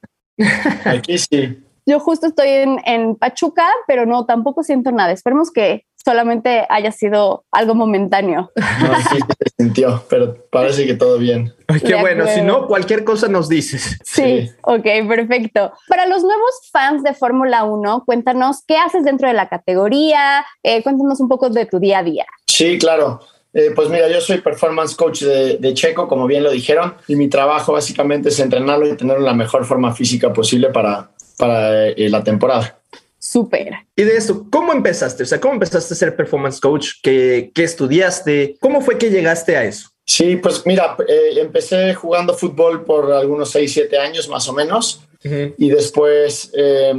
Aquí 0.84 1.18
sí. 1.18 1.58
Yo 1.84 1.98
justo 1.98 2.28
estoy 2.28 2.48
en, 2.48 2.78
en 2.84 3.16
Pachuca, 3.16 3.66
pero 3.88 4.06
no, 4.06 4.24
tampoco 4.24 4.62
siento 4.62 4.92
nada. 4.92 5.10
Esperemos 5.10 5.50
que 5.50 5.84
solamente 5.96 6.64
haya 6.68 6.92
sido 6.92 7.44
algo 7.50 7.74
momentáneo. 7.74 8.52
No, 8.56 8.96
sí, 9.10 9.18
se 9.18 9.50
sintió, 9.64 10.04
pero 10.08 10.36
parece 10.52 10.86
que 10.86 10.94
todo 10.94 11.18
bien. 11.18 11.52
Ay, 11.66 11.80
qué 11.80 11.94
De 11.94 12.00
bueno, 12.00 12.24
si 12.28 12.40
no, 12.40 12.68
cualquier 12.68 13.02
cosa 13.02 13.26
nos 13.26 13.48
dices. 13.48 13.98
Sí, 14.04 14.48
ok, 14.62 14.84
perfecto. 15.08 15.72
Para 15.88 16.06
los 16.06 16.22
nuevos 16.22 16.52
fans 16.70 17.02
de 17.02 17.14
Fórmula 17.14 17.64
1, 17.64 18.04
cuéntanos 18.06 18.62
qué 18.66 18.76
haces 18.76 19.02
dentro 19.04 19.26
de 19.26 19.34
la 19.34 19.48
categoría, 19.48 20.46
eh, 20.62 20.84
cuéntanos 20.84 21.18
un 21.18 21.28
poco 21.28 21.50
de 21.50 21.66
tu 21.66 21.80
día 21.80 21.98
a 21.98 22.02
día. 22.04 22.26
Sí, 22.46 22.78
claro. 22.78 23.20
Eh, 23.54 23.72
pues 23.74 23.88
mira, 23.90 24.08
yo 24.08 24.20
soy 24.20 24.40
performance 24.40 24.94
coach 24.94 25.22
de, 25.22 25.58
de 25.58 25.74
Checo, 25.74 26.08
como 26.08 26.26
bien 26.26 26.42
lo 26.42 26.50
dijeron, 26.50 26.94
y 27.06 27.16
mi 27.16 27.28
trabajo 27.28 27.72
básicamente 27.72 28.30
es 28.30 28.38
entrenarlo 28.40 28.86
y 28.88 28.96
tenerlo 28.96 29.20
en 29.20 29.26
la 29.26 29.34
mejor 29.34 29.66
forma 29.66 29.94
física 29.94 30.32
posible 30.32 30.70
para, 30.70 31.10
para 31.36 31.88
eh, 31.88 32.08
la 32.08 32.24
temporada. 32.24 32.78
Súper. 33.18 33.74
Y 33.94 34.02
de 34.02 34.16
esto, 34.16 34.46
¿cómo 34.50 34.72
empezaste? 34.72 35.22
O 35.22 35.26
sea, 35.26 35.40
¿cómo 35.40 35.54
empezaste 35.54 35.94
a 35.94 35.96
ser 35.96 36.16
performance 36.16 36.60
coach? 36.60 36.92
¿Qué, 37.02 37.52
qué 37.54 37.64
estudiaste? 37.64 38.56
¿Cómo 38.58 38.80
fue 38.80 38.98
que 38.98 39.10
llegaste 39.10 39.56
a 39.56 39.64
eso? 39.64 39.90
Sí, 40.04 40.36
pues 40.36 40.66
mira, 40.66 40.96
eh, 41.06 41.34
empecé 41.36 41.94
jugando 41.94 42.34
fútbol 42.34 42.84
por 42.84 43.12
algunos 43.12 43.50
6, 43.50 43.72
7 43.72 43.98
años 43.98 44.28
más 44.28 44.48
o 44.48 44.52
menos. 44.52 45.02
y 45.24 45.68
después, 45.68 46.50
eh, 46.52 46.92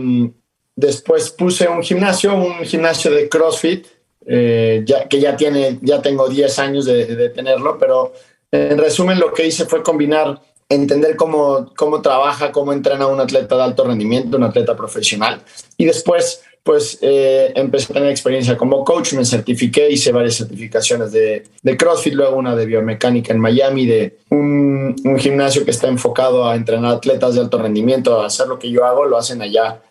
después 0.75 1.29
puse 1.31 1.67
un 1.67 1.83
gimnasio, 1.83 2.33
un 2.33 2.63
gimnasio 2.63 3.11
de 3.11 3.27
CrossFit, 3.27 3.85
eh, 4.27 4.85
que 5.09 5.19
ya, 5.19 5.35
tiene, 5.35 5.79
ya 5.81 6.01
tengo 6.01 6.27
10 6.27 6.59
años 6.59 6.85
de, 6.85 7.29
tenerlo, 7.29 7.77
pero 7.77 8.13
en 8.51 8.77
resumen 8.77 9.19
lo 9.19 9.33
que 9.33 9.47
hice 9.47 9.65
fue 9.65 9.83
combinar, 9.83 10.39
entender 10.69 11.15
cómo, 11.15 11.71
cómo 11.75 12.01
trabaja, 12.01 12.51
cómo 12.51 12.73
entrena 12.73 13.07
un 13.07 13.19
atleta 13.19 13.55
de 13.55 13.63
alto 13.63 13.83
rendimiento, 13.85 14.37
un 14.37 14.43
atleta 14.43 14.75
profesional, 14.75 15.41
y 15.77 15.85
después 15.85 16.41
pues 16.63 16.97
eh, 17.01 17.51
empecé 17.55 17.91
a 17.91 17.95
tener 17.95 18.09
experiencia 18.09 18.57
como 18.57 18.85
coach, 18.85 19.13
me 19.13 19.25
certifiqué, 19.25 19.89
hice 19.89 20.13
varias 20.13 20.35
certificaciones 20.35 21.11
de, 21.11 21.43
CrossFit, 21.77 22.13
luego 22.13 22.37
una 22.37 22.55
de 22.55 22.65
biomecánica 22.65 23.33
en 23.33 23.39
Miami, 23.39 23.85
de 23.85 24.17
un, 24.29 24.95
gimnasio 25.19 25.65
que 25.65 25.71
está 25.71 25.89
enfocado 25.89 26.47
a 26.47 26.55
entrenar 26.55 26.95
atletas 26.95 27.35
de 27.35 27.41
alto 27.41 27.57
rendimiento, 27.57 28.21
a 28.21 28.27
hacer 28.27 28.47
lo 28.47 28.57
que 28.57 28.71
yo 28.71 28.85
hago, 28.85 29.03
lo 29.03 29.17
hacen 29.17 29.41
allá 29.41 29.81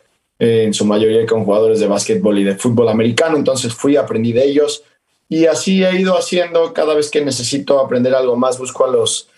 eh, 0.42 0.64
en 0.64 0.74
su 0.74 0.84
mayoría 0.84 1.24
con 1.24 1.44
jugadores 1.44 1.78
de 1.78 1.86
básquetbol 1.86 2.36
y 2.36 2.42
de 2.42 2.56
fútbol 2.56 2.88
americano, 2.88 3.36
entonces 3.36 3.72
fui, 3.72 3.94
aprendí 3.94 4.32
de 4.32 4.44
ellos 4.44 4.82
y 5.28 5.46
así 5.46 5.84
he 5.84 6.00
ido 6.00 6.18
haciendo 6.18 6.72
cada 6.72 6.94
vez 6.94 7.12
que 7.12 7.24
necesito 7.24 7.78
aprender 7.78 8.12
algo 8.12 8.34
más, 8.34 8.58
busco 8.58 8.84
a 8.84 8.90
los, 8.90 9.28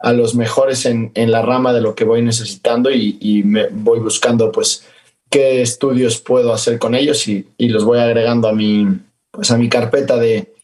a 0.00 0.12
los 0.12 0.34
mejores 0.34 0.84
en, 0.84 1.12
en 1.14 1.30
la 1.30 1.42
rama 1.42 1.72
de 1.72 1.80
lo 1.80 1.94
que 1.94 2.02
voy 2.02 2.22
necesitando 2.22 2.90
y, 2.90 3.18
y 3.20 3.44
me 3.44 3.68
voy 3.68 4.00
buscando 4.00 4.50
pues 4.50 4.84
qué 5.30 5.62
estudios 5.62 6.18
puedo 6.18 6.52
hacer 6.52 6.80
con 6.80 6.96
ellos 6.96 7.28
y, 7.28 7.46
y, 7.56 7.68
los 7.68 7.84
voy 7.84 8.00
agregando 8.00 8.48
a 8.48 8.52
mi, 8.52 8.84
pues 9.30 9.52
a 9.52 9.58
mi 9.58 9.68
carpeta 9.68 10.16
de, 10.16 10.54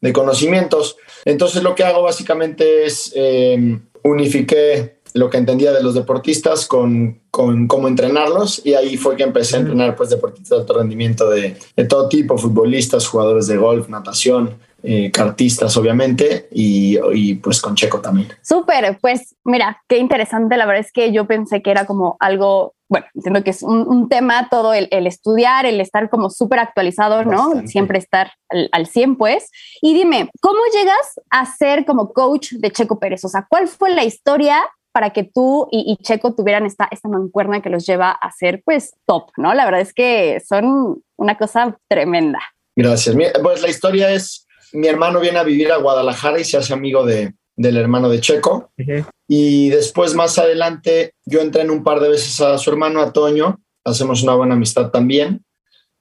de 0.00 0.12
conocimientos. 0.12 0.96
Entonces 1.24 1.62
lo 1.62 1.76
que 1.76 1.84
hago 1.84 2.02
básicamente 2.02 2.86
es 2.86 3.12
eh, 3.14 3.78
unifiqué 4.02 4.96
lo 5.14 5.30
que 5.30 5.38
entendía 5.38 5.72
de 5.72 5.82
los 5.82 5.94
deportistas 5.94 6.66
con, 6.66 7.20
con, 7.30 7.68
cómo 7.68 7.86
entrenarlos 7.86 8.60
y 8.66 8.74
ahí 8.74 8.96
fue 8.96 9.16
que 9.16 9.22
empecé 9.22 9.56
a 9.56 9.60
entrenar 9.60 9.94
pues 9.94 10.10
deportistas 10.10 10.50
de 10.50 10.56
alto 10.56 10.74
rendimiento 10.74 11.30
de, 11.30 11.56
de 11.76 11.84
todo 11.84 12.08
tipo, 12.08 12.36
futbolistas, 12.36 13.06
jugadores 13.06 13.46
de 13.46 13.56
golf, 13.56 13.88
natación, 13.88 14.58
eh, 14.82 15.12
cartistas 15.12 15.76
obviamente 15.76 16.48
y, 16.50 16.98
y, 17.14 17.34
pues 17.36 17.62
con 17.62 17.76
Checo 17.76 18.00
también. 18.00 18.28
Súper, 18.42 18.98
pues 19.00 19.36
mira, 19.44 19.80
qué 19.88 19.98
interesante, 19.98 20.56
la 20.56 20.66
verdad 20.66 20.84
es 20.84 20.92
que 20.92 21.12
yo 21.12 21.26
pensé 21.26 21.62
que 21.62 21.70
era 21.70 21.86
como 21.86 22.16
algo, 22.18 22.74
bueno, 22.88 23.06
entiendo 23.14 23.44
que 23.44 23.50
es 23.50 23.62
un, 23.62 23.86
un 23.86 24.08
tema 24.08 24.48
todo 24.50 24.74
el, 24.74 24.88
el, 24.90 25.06
estudiar, 25.06 25.64
el 25.64 25.80
estar 25.80 26.10
como 26.10 26.28
súper 26.28 26.58
actualizado, 26.58 27.24
¿no? 27.24 27.46
Bastante. 27.46 27.68
Siempre 27.68 27.98
estar 27.98 28.32
al, 28.48 28.68
al 28.72 28.86
100 28.86 29.16
pues. 29.16 29.48
Y 29.80 29.94
dime, 29.94 30.28
¿cómo 30.40 30.58
llegas 30.72 31.20
a 31.30 31.46
ser 31.46 31.86
como 31.86 32.12
coach 32.12 32.52
de 32.54 32.72
Checo 32.72 32.98
Pérez? 32.98 33.24
O 33.24 33.28
sea, 33.28 33.46
¿cuál 33.48 33.68
fue 33.68 33.94
la 33.94 34.04
historia 34.04 34.60
para 34.94 35.10
que 35.10 35.24
tú 35.24 35.66
y, 35.72 35.84
y, 35.92 36.02
Checo 36.04 36.36
tuvieran 36.36 36.66
esta, 36.66 36.86
esta 36.88 37.08
mancuerna 37.08 37.60
que 37.60 37.68
los 37.68 37.84
lleva 37.84 38.12
a 38.12 38.30
ser 38.30 38.62
pues 38.64 38.94
top, 39.06 39.30
¿no? 39.36 39.52
La 39.52 39.64
verdad 39.64 39.80
es 39.80 39.92
que 39.92 40.40
son 40.46 41.02
una 41.16 41.36
cosa 41.36 41.76
tremenda. 41.88 42.38
Gracias. 42.76 43.16
Pues 43.42 43.60
la 43.60 43.68
historia 43.68 44.12
es, 44.12 44.46
mi 44.72 44.86
hermano 44.86 45.18
viene 45.18 45.40
a 45.40 45.42
vivir 45.42 45.72
a 45.72 45.78
Guadalajara 45.78 46.38
y 46.38 46.44
se 46.44 46.58
hace 46.58 46.72
amigo 46.72 47.04
de, 47.04 47.34
del 47.56 47.76
hermano 47.76 48.08
de 48.08 48.20
Checo. 48.20 48.70
Uh 48.78 48.82
-huh. 48.82 49.06
Y 49.26 49.70
después, 49.70 50.14
más 50.14 50.38
adelante, 50.38 51.14
yo 51.26 51.40
entré 51.40 51.62
en 51.62 51.72
un 51.72 51.82
par 51.82 51.98
de 51.98 52.10
veces 52.10 52.40
a 52.40 52.56
su 52.56 52.70
hermano, 52.70 53.00
a 53.00 53.12
Toño. 53.12 53.60
Hacemos 53.84 54.22
una 54.22 54.36
buena 54.36 54.54
amistad 54.54 54.90
también. 54.90 55.44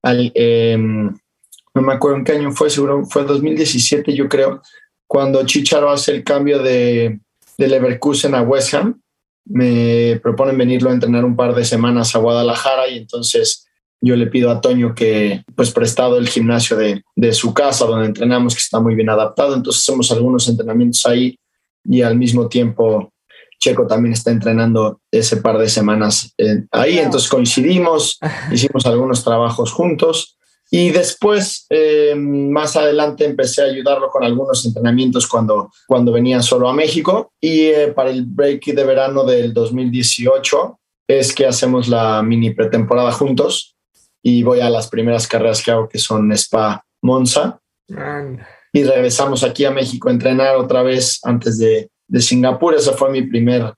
Al, 0.04 0.32
eh, 0.36 0.78
no 0.78 1.82
me 1.82 1.94
acuerdo 1.94 2.18
en 2.18 2.24
qué 2.26 2.34
año 2.34 2.52
fue, 2.52 2.70
seguro 2.70 3.06
fue 3.06 3.24
2017, 3.24 4.14
yo 4.14 4.30
creo, 4.30 4.62
cuando 5.08 5.44
Chicharo 5.46 5.90
hace 5.90 6.12
el 6.12 6.24
cambio 6.24 6.62
de, 6.62 7.20
de 7.64 7.70
Leverkusen 7.70 8.36
a 8.36 8.42
West 8.42 8.74
Ham. 8.74 9.02
Me 9.46 10.20
proponen 10.22 10.58
venirlo 10.58 10.90
a 10.90 10.94
entrenar 10.94 11.26
un 11.26 11.36
par 11.36 11.54
de 11.54 11.66
semanas 11.66 12.16
a 12.16 12.20
Guadalajara 12.20 12.88
y 12.90 12.98
entonces 12.98 13.68
yo 14.02 14.16
le 14.16 14.28
pido 14.28 14.52
a 14.52 14.60
Toño 14.60 14.94
que, 14.94 15.44
pues, 15.56 15.72
prestado 15.72 16.18
el 16.18 16.28
gimnasio 16.28 16.76
de, 16.76 17.04
de, 17.16 17.34
su 17.34 17.54
casa 17.54 17.86
donde 17.86 18.08
entrenamos, 18.08 18.54
que 18.54 18.60
está 18.60 18.82
muy 18.82 18.96
bien 18.96 19.10
adaptado. 19.10 19.56
Entonces, 19.56 19.82
hacemos 19.82 20.12
algunos 20.12 20.48
entrenamientos 20.50 21.06
ahí 21.06 21.38
y 21.86 22.02
al 22.02 22.18
mismo 22.18 22.48
tiempo 22.50 23.14
Checo 23.60 23.88
también 23.88 24.12
está 24.12 24.30
entrenando 24.30 25.00
ese 25.10 25.38
par 25.38 25.58
de 25.58 25.70
semanas 25.70 26.34
eh, 26.38 26.66
ahí. 26.72 27.00
Entonces, 27.00 27.30
coincidimos, 27.30 28.20
hicimos 28.52 28.86
algunos 28.86 29.24
trabajos 29.24 29.72
juntos. 29.72 30.38
Y 30.76 30.90
después, 30.90 31.68
eh, 31.70 32.16
más 32.16 32.76
adelante, 32.76 33.26
empecé 33.26 33.62
a 33.62 33.66
ayudarlo 33.66 34.10
con 34.10 34.24
algunos 34.24 34.66
entrenamientos 34.66 35.28
cuando, 35.28 35.70
cuando 35.86 36.12
venía 36.12 36.42
solo 36.42 36.68
a 36.68 36.74
México. 36.74 37.32
Y 37.40 37.66
eh, 37.68 37.94
para 37.96 38.10
el 38.10 38.26
break 38.26 38.66
de 38.74 38.84
verano 38.84 39.24
del 39.24 39.54
2018 39.54 40.80
es 41.08 41.36
que 41.36 41.46
hacemos 41.46 41.88
la 41.90 42.24
mini 42.24 42.56
pretemporada 42.56 43.12
juntos 43.12 43.76
y 44.24 44.42
voy 44.42 44.62
a 44.62 44.70
las 44.72 44.88
primeras 44.88 45.28
carreras 45.28 45.62
que 45.62 45.70
hago, 45.70 45.88
que 45.88 46.00
son 46.00 46.32
Spa 46.32 46.84
Monza. 47.04 47.60
Man. 47.90 48.44
Y 48.74 48.84
regresamos 48.84 49.44
aquí 49.44 49.66
a 49.66 49.72
México 49.72 50.10
a 50.10 50.14
entrenar 50.14 50.56
otra 50.56 50.82
vez 50.82 51.20
antes 51.22 51.60
de, 51.60 51.92
de 52.08 52.20
Singapur. 52.20 52.74
Esa 52.74 52.94
fue 52.94 53.12
mi 53.12 53.22
primer, 53.22 53.76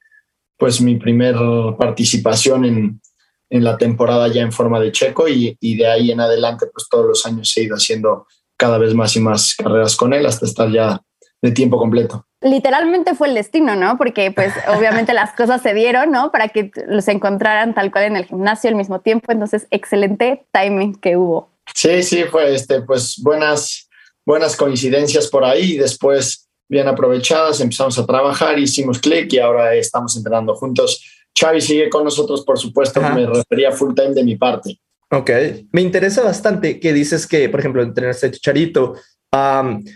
pues 0.58 0.80
mi 0.80 0.96
primer 0.96 1.36
participación 1.78 2.64
en, 2.64 3.02
en 3.50 3.64
la 3.64 3.78
temporada 3.78 4.28
ya 4.28 4.42
en 4.42 4.52
forma 4.52 4.80
de 4.80 4.92
checo 4.92 5.28
y, 5.28 5.58
y, 5.60 5.78
de 5.78 5.88
ahí 5.88 6.12
en 6.12 6.20
adelante, 6.20 6.66
pues 6.72 6.88
todos 6.90 7.06
los 7.06 7.26
años 7.26 7.56
he 7.58 7.64
ido 7.64 7.76
haciendo 7.76 8.28
cada 8.58 8.78
vez 8.78 8.94
más 8.94 9.16
y 9.16 9.20
más 9.20 9.56
carreras 9.56 9.96
con 9.96 10.14
él 10.14 10.26
hasta 10.26 10.46
estar 10.46 10.72
ya 10.72 11.02
de 11.42 11.52
tiempo 11.52 11.78
completo. 11.78 12.26
Literalmente 12.42 13.16
fue 13.16 13.28
el 13.28 13.36
destino, 13.36 13.76
¿no? 13.76 13.98
Porque 13.98 14.32
pues 14.32 14.54
obviamente 14.78 15.14
las 15.14 15.34
cosas 15.34 15.62
se 15.62 15.74
dieron, 15.74 16.12
¿no? 16.12 16.32
Para 16.32 16.50
que 16.50 16.72
los 16.88 17.08
encontraran 17.08 17.74
tal 17.74 17.92
cual 17.92 18.06
en 18.06 18.18
el 18.18 18.26
gimnasio 18.26 18.70
al 18.70 18.76
mismo 18.76 19.02
tiempo. 19.02 19.32
Entonces, 19.32 19.68
excelente 19.72 20.46
timing 20.52 20.96
que 20.96 21.18
hubo. 21.18 21.50
Sí, 21.74 22.04
sí, 22.04 22.24
fue 22.26 22.54
este, 22.54 22.82
pues 22.82 23.20
buenas, 23.22 23.90
buenas 24.26 24.56
coincidencias 24.56 25.28
por 25.28 25.44
ahí 25.44 25.78
después 25.78 26.48
bien 26.68 26.88
aprovechadas, 26.88 27.62
empezamos 27.62 27.98
a 28.00 28.06
trabajar, 28.06 28.58
hicimos 28.58 29.00
clic 29.00 29.32
y 29.34 29.40
ahora 29.40 29.76
estamos 29.76 30.16
entrenando 30.18 30.56
juntos. 30.56 31.15
Xavi 31.38 31.62
sigue 31.62 31.90
con 31.90 32.04
nosotros, 32.04 32.44
por 32.44 32.58
supuesto, 32.58 33.00
Ajá. 33.00 33.14
me 33.14 33.26
refería 33.26 33.72
full 33.72 33.94
time 33.94 34.14
de 34.14 34.24
mi 34.24 34.36
parte. 34.36 34.80
Ok, 35.12 35.30
me 35.72 35.82
interesa 35.82 36.24
bastante 36.24 36.80
que 36.80 36.94
dices 36.94 37.28
que, 37.28 37.48
por 37.50 37.60
ejemplo, 37.60 37.84
entrenaste 37.84 38.28
a 38.28 38.32
Chicharito, 38.32 38.96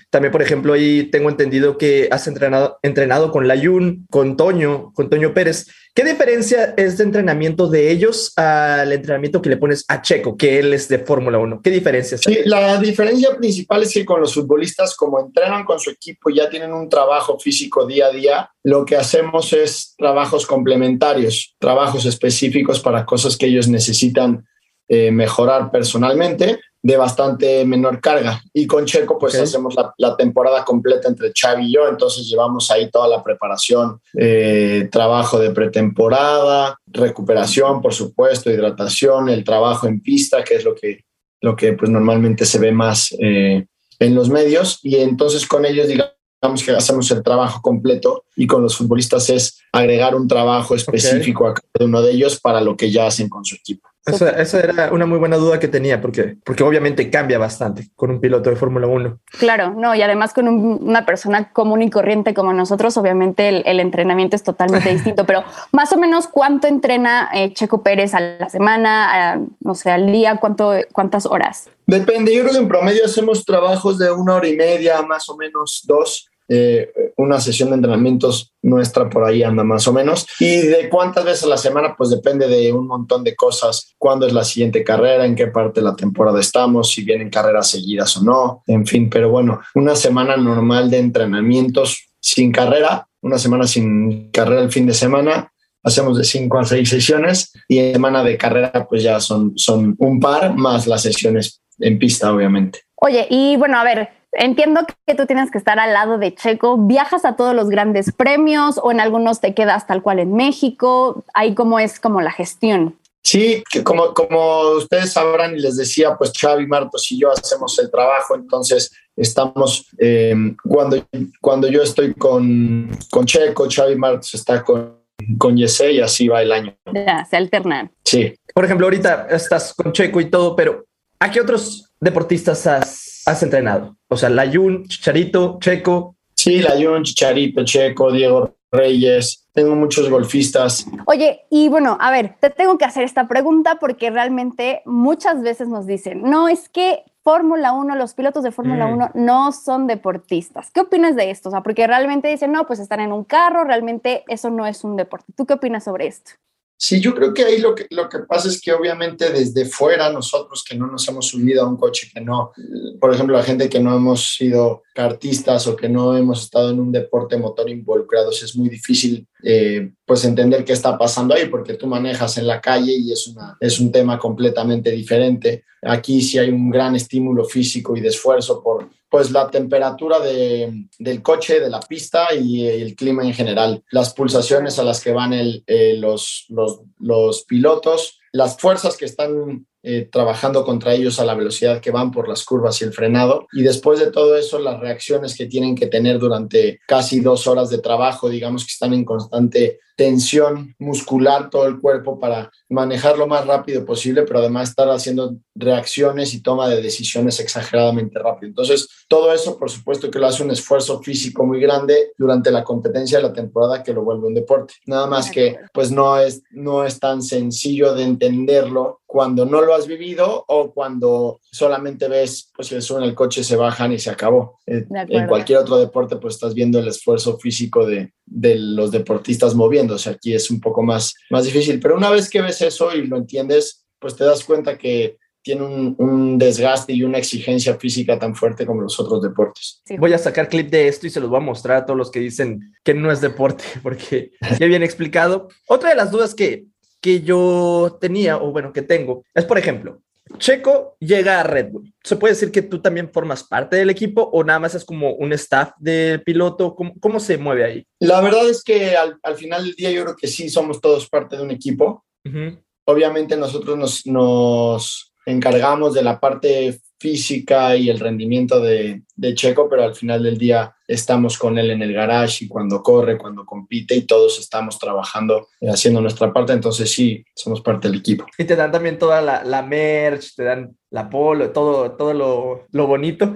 También, 0.09 0.31
por 0.31 0.41
ejemplo, 0.41 0.73
ahí 0.73 1.03
tengo 1.03 1.29
entendido 1.29 1.77
que 1.77 2.09
has 2.11 2.27
entrenado, 2.27 2.79
entrenado 2.81 3.31
con 3.31 3.47
Layun, 3.47 4.05
con 4.09 4.35
Toño, 4.35 4.91
con 4.93 5.09
Toño 5.09 5.33
Pérez. 5.33 5.67
¿Qué 5.95 6.03
diferencia 6.03 6.73
es 6.77 6.97
de 6.97 7.03
entrenamiento 7.03 7.67
de 7.67 7.91
ellos 7.91 8.31
al 8.37 8.91
entrenamiento 8.91 9.41
que 9.41 9.49
le 9.49 9.57
pones 9.57 9.85
a 9.87 10.01
Checo, 10.01 10.37
que 10.37 10.59
él 10.59 10.73
es 10.73 10.87
de 10.87 10.99
Fórmula 10.99 11.39
1? 11.39 11.61
¿Qué 11.63 11.71
diferencia 11.71 12.15
es? 12.15 12.21
Sí, 12.21 12.39
la 12.45 12.77
diferencia 12.77 13.35
principal 13.35 13.83
es 13.83 13.93
que 13.93 14.05
con 14.05 14.21
los 14.21 14.33
futbolistas, 14.33 14.95
como 14.95 15.19
entrenan 15.19 15.65
con 15.65 15.79
su 15.79 15.89
equipo, 15.89 16.29
ya 16.29 16.49
tienen 16.49 16.73
un 16.73 16.89
trabajo 16.89 17.39
físico 17.39 17.85
día 17.85 18.07
a 18.07 18.11
día, 18.11 18.51
lo 18.63 18.85
que 18.85 18.95
hacemos 18.95 19.51
es 19.53 19.95
trabajos 19.97 20.45
complementarios, 20.45 21.55
trabajos 21.59 22.05
específicos 22.05 22.79
para 22.79 23.05
cosas 23.05 23.35
que 23.35 23.47
ellos 23.47 23.67
necesitan 23.67 24.45
eh, 24.89 25.11
mejorar 25.11 25.71
personalmente 25.71 26.59
de 26.81 26.97
bastante 26.97 27.65
menor 27.65 27.99
carga. 27.99 28.41
Y 28.53 28.65
con 28.65 28.85
Checo, 28.85 29.17
pues 29.19 29.33
okay. 29.33 29.43
hacemos 29.43 29.75
la, 29.75 29.93
la, 29.97 30.15
temporada 30.15 30.63
completa 30.63 31.07
entre 31.07 31.31
Xavi 31.33 31.67
y 31.67 31.73
yo, 31.73 31.87
entonces 31.87 32.27
llevamos 32.27 32.71
ahí 32.71 32.89
toda 32.89 33.07
la 33.07 33.23
preparación, 33.23 34.01
eh, 34.17 34.87
trabajo 34.91 35.39
de 35.39 35.51
pretemporada, 35.51 36.77
recuperación, 36.87 37.81
por 37.81 37.93
supuesto, 37.93 38.49
hidratación, 38.49 39.29
el 39.29 39.43
trabajo 39.43 39.87
en 39.87 40.01
pista, 40.01 40.43
que 40.43 40.55
es 40.55 40.63
lo 40.63 40.73
que, 40.73 41.03
lo 41.41 41.55
que 41.55 41.73
pues 41.73 41.91
normalmente 41.91 42.45
se 42.45 42.59
ve 42.59 42.71
más 42.71 43.13
eh, 43.19 43.65
en 43.99 44.15
los 44.15 44.29
medios. 44.29 44.79
Y 44.81 44.95
entonces 44.95 45.45
con 45.45 45.65
ellos, 45.65 45.87
digamos, 45.87 46.63
que 46.65 46.71
hacemos 46.71 47.11
el 47.11 47.21
trabajo 47.21 47.61
completo 47.61 48.23
y 48.37 48.47
con 48.47 48.61
los 48.61 48.77
futbolistas 48.77 49.29
es 49.29 49.59
agregar 49.73 50.15
un 50.15 50.29
trabajo 50.29 50.75
específico 50.75 51.43
okay. 51.43 51.51
a 51.51 51.69
cada 51.73 51.85
uno 51.85 52.01
de 52.01 52.11
ellos 52.11 52.39
para 52.39 52.61
lo 52.61 52.77
que 52.77 52.89
ya 52.89 53.07
hacen 53.07 53.27
con 53.27 53.43
su 53.43 53.55
equipo. 53.55 53.88
Esa, 54.05 54.29
esa, 54.41 54.59
era 54.59 54.91
una 54.91 55.05
muy 55.05 55.19
buena 55.19 55.37
duda 55.37 55.59
que 55.59 55.67
tenía, 55.67 56.01
porque, 56.01 56.37
porque 56.43 56.63
obviamente 56.63 57.09
cambia 57.09 57.37
bastante 57.37 57.89
con 57.95 58.09
un 58.09 58.19
piloto 58.19 58.49
de 58.49 58.55
Fórmula 58.55 58.87
1. 58.87 59.19
Claro, 59.37 59.71
no, 59.71 59.93
y 59.93 60.01
además 60.01 60.33
con 60.33 60.47
un, 60.47 60.79
una 60.81 61.05
persona 61.05 61.51
común 61.51 61.81
y 61.81 61.89
corriente 61.89 62.33
como 62.33 62.53
nosotros, 62.53 62.97
obviamente 62.97 63.49
el, 63.49 63.63
el 63.65 63.79
entrenamiento 63.79 64.35
es 64.35 64.43
totalmente 64.43 64.89
distinto, 64.93 65.25
pero 65.25 65.43
más 65.71 65.91
o 65.93 65.97
menos 65.97 66.27
cuánto 66.27 66.67
entrena 66.67 67.29
eh, 67.33 67.53
Checo 67.53 67.83
Pérez 67.83 68.13
a 68.13 68.19
la 68.21 68.49
semana, 68.49 69.33
a, 69.33 69.39
no 69.59 69.75
sé, 69.75 69.91
al 69.91 70.11
día, 70.11 70.37
cuánto, 70.37 70.73
cuántas 70.91 71.25
horas. 71.25 71.69
Depende, 71.85 72.33
yo 72.33 72.43
creo 72.43 72.53
que 72.53 72.59
en 72.59 72.67
promedio 72.67 73.05
hacemos 73.05 73.43
trabajos 73.43 73.97
de 73.97 74.11
una 74.11 74.35
hora 74.35 74.47
y 74.47 74.55
media, 74.55 75.01
más 75.01 75.27
o 75.27 75.35
menos 75.35 75.83
dos. 75.85 76.28
Eh, 76.51 76.91
una 77.17 77.39
sesión 77.39 77.69
de 77.69 77.75
entrenamientos 77.75 78.53
nuestra 78.63 79.07
por 79.07 79.23
ahí 79.23 79.43
anda 79.43 79.63
más 79.63 79.87
o 79.87 79.93
menos. 79.93 80.25
Y 80.39 80.57
de 80.57 80.89
cuántas 80.89 81.23
veces 81.23 81.43
a 81.43 81.47
la 81.47 81.57
semana, 81.57 81.95
pues 81.95 82.09
depende 82.09 82.47
de 82.47 82.73
un 82.73 82.87
montón 82.87 83.23
de 83.23 83.35
cosas. 83.35 83.93
Cuándo 83.97 84.25
es 84.25 84.33
la 84.33 84.43
siguiente 84.43 84.83
carrera, 84.83 85.25
en 85.25 85.35
qué 85.35 85.47
parte 85.47 85.79
de 85.79 85.85
la 85.85 85.95
temporada 85.95 86.39
estamos, 86.39 86.91
si 86.91 87.03
vienen 87.03 87.29
carreras 87.29 87.69
seguidas 87.69 88.17
o 88.17 88.23
no, 88.23 88.63
en 88.67 88.85
fin. 88.87 89.09
Pero 89.09 89.29
bueno, 89.29 89.61
una 89.75 89.95
semana 89.95 90.37
normal 90.37 90.89
de 90.89 90.97
entrenamientos 90.97 92.09
sin 92.19 92.51
carrera, 92.51 93.07
una 93.21 93.37
semana 93.37 93.67
sin 93.67 94.31
carrera 94.31 94.61
el 94.61 94.71
fin 94.71 94.87
de 94.87 94.93
semana. 94.93 95.51
Hacemos 95.81 96.17
de 96.17 96.25
cinco 96.25 96.59
a 96.59 96.65
seis 96.65 96.89
sesiones 96.89 97.53
y 97.67 97.77
en 97.77 97.93
semana 97.93 98.21
de 98.23 98.37
carrera 98.37 98.85
pues 98.89 99.01
ya 99.01 99.19
son, 99.21 99.53
son 99.55 99.95
un 99.99 100.19
par 100.19 100.53
más 100.55 100.87
las 100.87 101.03
sesiones 101.03 101.61
en 101.79 101.97
pista, 101.97 102.33
obviamente. 102.33 102.81
Oye, 102.95 103.25
y 103.29 103.55
bueno, 103.55 103.77
a 103.77 103.83
ver, 103.85 104.09
entiendo 104.39 104.81
que 105.05 105.15
tú 105.15 105.25
tienes 105.25 105.51
que 105.51 105.57
estar 105.57 105.79
al 105.79 105.93
lado 105.93 106.17
de 106.17 106.33
Checo, 106.33 106.77
viajas 106.77 107.25
a 107.25 107.35
todos 107.35 107.53
los 107.53 107.69
grandes 107.69 108.11
premios 108.11 108.79
o 108.81 108.91
en 108.91 108.99
algunos 108.99 109.41
te 109.41 109.53
quedas 109.53 109.85
tal 109.85 110.01
cual 110.01 110.19
en 110.19 110.33
México, 110.33 111.23
ahí 111.33 111.53
cómo 111.53 111.79
es 111.79 111.99
como 111.99 112.21
la 112.21 112.31
gestión. 112.31 112.97
Sí, 113.21 113.63
que 113.69 113.83
como, 113.83 114.13
como 114.13 114.61
ustedes 114.77 115.11
sabrán 115.11 115.55
y 115.55 115.59
les 115.59 115.75
decía, 115.75 116.15
pues 116.17 116.31
Xavi, 116.39 116.65
Martos 116.65 117.11
y 117.11 117.19
yo 117.19 117.31
hacemos 117.31 117.77
el 117.77 117.91
trabajo, 117.91 118.33
entonces 118.33 118.91
estamos, 119.15 119.87
eh, 119.97 120.33
cuando, 120.63 120.97
cuando 121.41 121.67
yo 121.67 121.83
estoy 121.83 122.13
con, 122.13 122.89
con 123.11 123.25
Checo, 123.25 123.67
Xavi 123.69 123.95
Martos 123.97 124.33
está 124.33 124.63
con, 124.63 124.97
con 125.37 125.57
Yesé 125.57 125.91
y 125.91 125.99
así 125.99 126.29
va 126.29 126.41
el 126.41 126.51
año. 126.53 126.75
Ya, 126.93 127.25
se 127.25 127.35
alternan. 127.35 127.91
Sí. 128.05 128.33
Por 128.53 128.63
ejemplo, 128.63 128.87
ahorita 128.87 129.27
estás 129.29 129.73
con 129.73 129.91
Checo 129.91 130.21
y 130.21 130.29
todo, 130.29 130.55
pero 130.55 130.85
¿a 131.19 131.29
qué 131.29 131.41
otros 131.41 131.91
deportistas 131.99 132.65
has, 132.65 133.08
has 133.25 133.43
entrenado? 133.43 133.95
O 134.07 134.17
sea, 134.17 134.29
Layun, 134.29 134.85
Chicharito, 134.87 135.57
Checo. 135.61 136.15
Sí, 136.35 136.61
Layun, 136.61 137.03
Chicharito, 137.03 137.63
Checo, 137.65 138.11
Diego 138.11 138.55
Reyes. 138.71 139.47
Tengo 139.51 139.75
muchos 139.75 140.09
golfistas. 140.09 140.85
Oye, 141.05 141.41
y 141.49 141.67
bueno, 141.69 141.97
a 141.99 142.11
ver, 142.11 142.35
te 142.39 142.49
tengo 142.49 142.77
que 142.77 142.85
hacer 142.85 143.03
esta 143.03 143.27
pregunta 143.27 143.77
porque 143.79 144.09
realmente 144.09 144.81
muchas 144.85 145.41
veces 145.41 145.67
nos 145.67 145.85
dicen, 145.85 146.21
no, 146.21 146.47
es 146.47 146.69
que 146.69 147.03
Fórmula 147.23 147.73
1, 147.73 147.95
los 147.95 148.13
pilotos 148.13 148.43
de 148.43 148.51
Fórmula 148.51 148.87
Mm. 148.87 148.93
1 148.93 149.11
no 149.15 149.51
son 149.51 149.85
deportistas. 149.87 150.71
¿Qué 150.71 150.79
opinas 150.79 151.15
de 151.15 151.29
esto? 151.29 151.49
O 151.49 151.51
sea, 151.51 151.61
porque 151.61 151.85
realmente 151.85 152.29
dicen, 152.29 152.51
no, 152.51 152.65
pues 152.65 152.79
están 152.79 153.01
en 153.01 153.11
un 153.11 153.25
carro, 153.25 153.65
realmente 153.65 154.23
eso 154.27 154.49
no 154.49 154.65
es 154.65 154.83
un 154.83 154.95
deporte. 154.95 155.33
¿Tú 155.35 155.45
qué 155.45 155.53
opinas 155.53 155.83
sobre 155.83 156.07
esto? 156.07 156.31
Sí, 156.81 157.01
yo 157.01 157.13
creo 157.13 157.33
que 157.33 157.43
ahí 157.43 157.59
lo 157.59 157.75
que, 157.75 157.87
lo 157.89 158.07
que 158.07 158.19
pasa 158.19 158.47
es 158.47 158.61
que 158.61 158.71
obviamente 158.71 159.29
desde 159.33 159.65
fuera 159.65 160.09
nosotros 160.13 160.63
que 160.63 160.77
no 160.77 160.87
nos 160.87 161.05
hemos 161.09 161.27
subido 161.27 161.61
a 161.61 161.67
un 161.67 161.75
coche, 161.75 162.09
que 162.13 162.21
no, 162.21 162.53
por 163.01 163.13
ejemplo, 163.13 163.35
la 163.35 163.43
gente 163.43 163.67
que 163.67 163.81
no 163.81 163.93
hemos 163.93 164.35
sido 164.37 164.83
kartistas 164.95 165.67
o 165.67 165.75
que 165.75 165.89
no 165.89 166.15
hemos 166.15 166.43
estado 166.43 166.69
en 166.69 166.79
un 166.79 166.93
deporte 166.93 167.35
motor 167.35 167.69
involucrados, 167.69 168.41
es 168.43 168.55
muy 168.55 168.69
difícil 168.69 169.27
eh, 169.43 169.91
pues 170.05 170.23
entender 170.23 170.63
qué 170.63 170.71
está 170.71 170.97
pasando 170.97 171.33
ahí 171.33 171.49
porque 171.49 171.73
tú 171.73 171.85
manejas 171.85 172.37
en 172.37 172.47
la 172.47 172.61
calle 172.61 172.93
y 172.93 173.11
es, 173.11 173.27
una, 173.27 173.57
es 173.59 173.77
un 173.81 173.91
tema 173.91 174.17
completamente 174.17 174.89
diferente. 174.91 175.65
Aquí 175.81 176.21
sí 176.21 176.37
hay 176.37 176.49
un 176.49 176.69
gran 176.69 176.95
estímulo 176.95 177.43
físico 177.43 177.97
y 177.97 177.99
de 177.99 178.07
esfuerzo 178.07 178.63
por 178.63 178.89
pues 179.09 179.31
la 179.31 179.49
temperatura 179.49 180.19
de, 180.19 180.85
del 180.99 181.21
coche, 181.21 181.59
de 181.59 181.69
la 181.69 181.79
pista 181.79 182.33
y 182.33 182.67
el 182.67 182.95
clima 182.95 183.23
en 183.23 183.33
general, 183.33 183.83
las 183.91 184.13
pulsaciones 184.13 184.77
a 184.77 184.83
las 184.83 185.03
que 185.03 185.11
van 185.11 185.33
el, 185.33 185.63
eh, 185.65 185.95
los, 185.97 186.45
los, 186.49 186.81
los, 186.99 187.43
pilotos, 187.43 188.19
las 188.31 188.57
fuerzas 188.57 188.95
que 188.95 189.05
están 189.05 189.65
eh, 189.81 190.09
trabajando 190.11 190.65
contra 190.65 190.93
ellos 190.93 191.19
a 191.19 191.25
la 191.25 191.35
velocidad 191.35 191.79
que 191.79 191.91
van 191.91 192.11
por 192.11 192.27
las 192.27 192.43
curvas 192.43 192.81
y 192.81 192.85
el 192.85 192.93
frenado. 192.93 193.47
Y 193.53 193.63
después 193.63 193.99
de 193.99 194.11
todo 194.11 194.35
eso, 194.35 194.59
las 194.59 194.79
reacciones 194.79 195.35
que 195.37 195.45
tienen 195.45 195.75
que 195.75 195.87
tener 195.87 196.19
durante 196.19 196.79
casi 196.87 197.21
dos 197.21 197.47
horas 197.47 197.69
de 197.69 197.79
trabajo, 197.79 198.29
digamos 198.29 198.65
que 198.65 198.71
están 198.71 198.93
en 198.93 199.05
constante 199.05 199.79
tensión 199.99 200.73
muscular 200.79 201.49
todo 201.49 201.67
el 201.67 201.77
cuerpo 201.77 202.17
para 202.17 202.49
manejar 202.69 203.17
lo 203.17 203.27
más 203.27 203.45
rápido 203.45 203.85
posible, 203.85 204.23
pero 204.23 204.39
además 204.39 204.69
estar 204.69 204.87
haciendo 204.87 205.35
reacciones 205.55 206.33
y 206.33 206.41
toma 206.41 206.69
de 206.69 206.81
decisiones 206.81 207.37
exageradamente 207.41 208.17
rápido. 208.17 208.47
Entonces, 208.47 208.87
todo 209.09 209.33
eso, 209.33 209.57
por 209.57 209.69
supuesto, 209.69 210.09
que 210.09 210.17
lo 210.17 210.27
hace 210.27 210.41
un 210.41 210.51
esfuerzo 210.51 211.01
físico 211.01 211.45
muy 211.45 211.59
grande 211.59 212.13
durante 212.17 212.49
la 212.49 212.63
competencia 212.63 213.17
de 213.17 213.25
la 213.25 213.33
temporada 213.33 213.83
que 213.83 213.93
lo 213.93 214.05
vuelve 214.05 214.27
un 214.27 214.35
deporte. 214.35 214.75
Nada 214.85 215.05
más 215.05 215.29
que, 215.29 215.57
pues, 215.73 215.91
no 215.91 216.17
es, 216.17 216.43
no 216.51 216.85
es 216.85 216.97
tan 216.97 217.21
sencillo 217.21 217.93
de 217.93 218.03
entenderlo 218.03 218.98
cuando 219.09 219.43
no 219.43 219.61
lo 219.61 219.73
has 219.73 219.87
vivido 219.87 220.45
o 220.47 220.71
cuando 220.71 221.41
solamente 221.41 222.07
ves, 222.07 222.51
pues, 222.55 222.67
si 222.67 222.75
le 222.75 222.81
suben 222.81 223.05
el 223.05 223.15
coche, 223.15 223.43
se 223.43 223.55
bajan 223.55 223.91
y 223.91 223.97
se 223.97 224.11
acabó. 224.11 224.59
En 224.67 225.25
cualquier 225.25 225.57
otro 225.57 225.79
deporte, 225.79 226.17
pues, 226.17 226.35
estás 226.35 226.53
viendo 226.53 226.77
el 226.77 226.87
esfuerzo 226.87 227.39
físico 227.39 227.87
de, 227.87 228.13
de 228.23 228.59
los 228.59 228.91
deportistas 228.91 229.55
moviéndose. 229.55 230.11
Aquí 230.11 230.35
es 230.35 230.51
un 230.51 230.59
poco 230.61 230.83
más, 230.83 231.15
más 231.31 231.43
difícil, 231.43 231.79
pero 231.79 231.97
una 231.97 232.11
vez 232.11 232.29
que 232.29 232.39
ves 232.39 232.61
eso 232.61 232.95
y 232.95 233.07
lo 233.07 233.17
entiendes, 233.17 233.87
pues 233.97 234.15
te 234.15 234.25
das 234.25 234.43
cuenta 234.43 234.77
que 234.77 235.17
tiene 235.41 235.63
un, 235.63 235.95
un, 235.97 236.37
desgaste 236.37 236.93
y 236.93 237.01
una 237.01 237.17
exigencia 237.17 237.79
física 237.79 238.19
tan 238.19 238.35
fuerte 238.35 238.63
como 238.63 238.83
los 238.83 238.99
otros 238.99 239.23
deportes. 239.23 239.81
Sí. 239.85 239.97
Voy 239.97 240.13
a 240.13 240.19
sacar 240.19 240.49
clip 240.49 240.69
de 240.69 240.87
esto 240.87 241.07
y 241.07 241.09
se 241.09 241.19
los 241.19 241.31
voy 241.31 241.37
a 241.37 241.41
mostrar 241.41 241.77
a 241.77 241.85
todos 241.87 241.97
los 241.97 242.11
que 242.11 242.19
dicen 242.19 242.75
que 242.83 242.93
no 242.93 243.11
es 243.11 243.21
deporte, 243.21 243.63
porque 243.81 244.33
ya 244.59 244.67
bien 244.67 244.83
explicado. 244.83 245.47
Otra 245.67 245.89
de 245.89 245.95
las 245.95 246.11
dudas 246.11 246.35
que, 246.35 246.67
que 247.01 247.21
yo 247.21 247.97
tenía, 247.99 248.37
o 248.37 248.51
bueno, 248.51 248.73
que 248.73 248.81
tengo, 248.81 249.23
es, 249.33 249.45
por 249.45 249.57
ejemplo, 249.57 250.01
Checo 250.37 250.95
llega 250.99 251.39
a 251.39 251.43
Red 251.43 251.71
Bull. 251.71 251.93
¿Se 252.03 252.15
puede 252.15 252.33
decir 252.33 252.51
que 252.51 252.61
tú 252.61 252.81
también 252.81 253.11
formas 253.11 253.43
parte 253.43 253.77
del 253.77 253.89
equipo 253.89 254.29
o 254.31 254.43
nada 254.43 254.59
más 254.59 254.75
es 254.75 254.85
como 254.85 255.13
un 255.13 255.33
staff 255.33 255.71
de 255.79 256.21
piloto? 256.23 256.75
¿Cómo, 256.75 256.93
cómo 256.99 257.19
se 257.19 257.37
mueve 257.37 257.65
ahí? 257.65 257.87
La 257.99 258.21
verdad 258.21 258.47
es 258.47 258.63
que 258.63 258.95
al, 258.95 259.17
al, 259.23 259.35
final 259.35 259.65
del 259.65 259.73
día 259.73 259.91
yo 259.91 260.03
creo 260.03 260.15
que 260.15 260.27
sí 260.27 260.49
somos 260.49 260.79
todos 260.79 261.09
parte 261.09 261.35
de 261.35 261.41
un 261.41 261.51
equipo. 261.51 262.05
Uh 262.25 262.29
-huh. 262.29 262.63
Obviamente 262.85 263.37
nosotros 263.37 263.77
nos, 263.77 264.05
nos, 264.05 265.09
encargamos 265.25 265.93
de 265.93 266.03
la 266.03 266.19
parte 266.19 266.79
física 266.99 267.75
y 267.75 267.89
el 267.89 267.99
rendimiento 267.99 268.59
de, 268.59 269.03
de, 269.15 269.33
Checo, 269.33 269.69
pero 269.69 269.83
al 269.83 269.95
final 269.95 270.21
del 270.21 270.37
día 270.37 270.75
estamos 270.87 271.37
con 271.37 271.57
él 271.57 271.71
en 271.71 271.81
el 271.81 271.93
garage 271.93 272.45
y 272.45 272.47
cuando 272.47 272.83
corre, 272.83 273.17
cuando 273.17 273.45
compite 273.45 273.95
y 273.95 274.01
todos 274.01 274.39
estamos 274.39 274.77
trabajando, 274.77 275.47
eh, 275.61 275.69
haciendo 275.69 276.01
nuestra 276.01 276.33
parte, 276.33 276.53
entonces 276.53 276.91
sí, 276.91 277.23
somos 277.33 277.61
parte 277.61 277.87
del 277.87 277.99
equipo. 277.99 278.25
Y 278.37 278.43
te 278.43 278.55
dan 278.55 278.71
también 278.71 278.97
toda 278.97 279.21
la, 279.21 279.43
la 279.43 279.61
merch, 279.61 280.35
te 280.35 280.43
dan 280.43 280.75
la 280.89 281.09
polo, 281.09 281.51
todo, 281.51 281.91
todo 281.91 282.13
lo, 282.13 282.65
lo 282.71 282.87
bonito. 282.87 283.33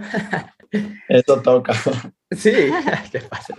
Esto 1.08 1.41
toca. 1.41 1.73
Sí, 2.32 2.52
qué 3.12 3.19
pasa. 3.19 3.56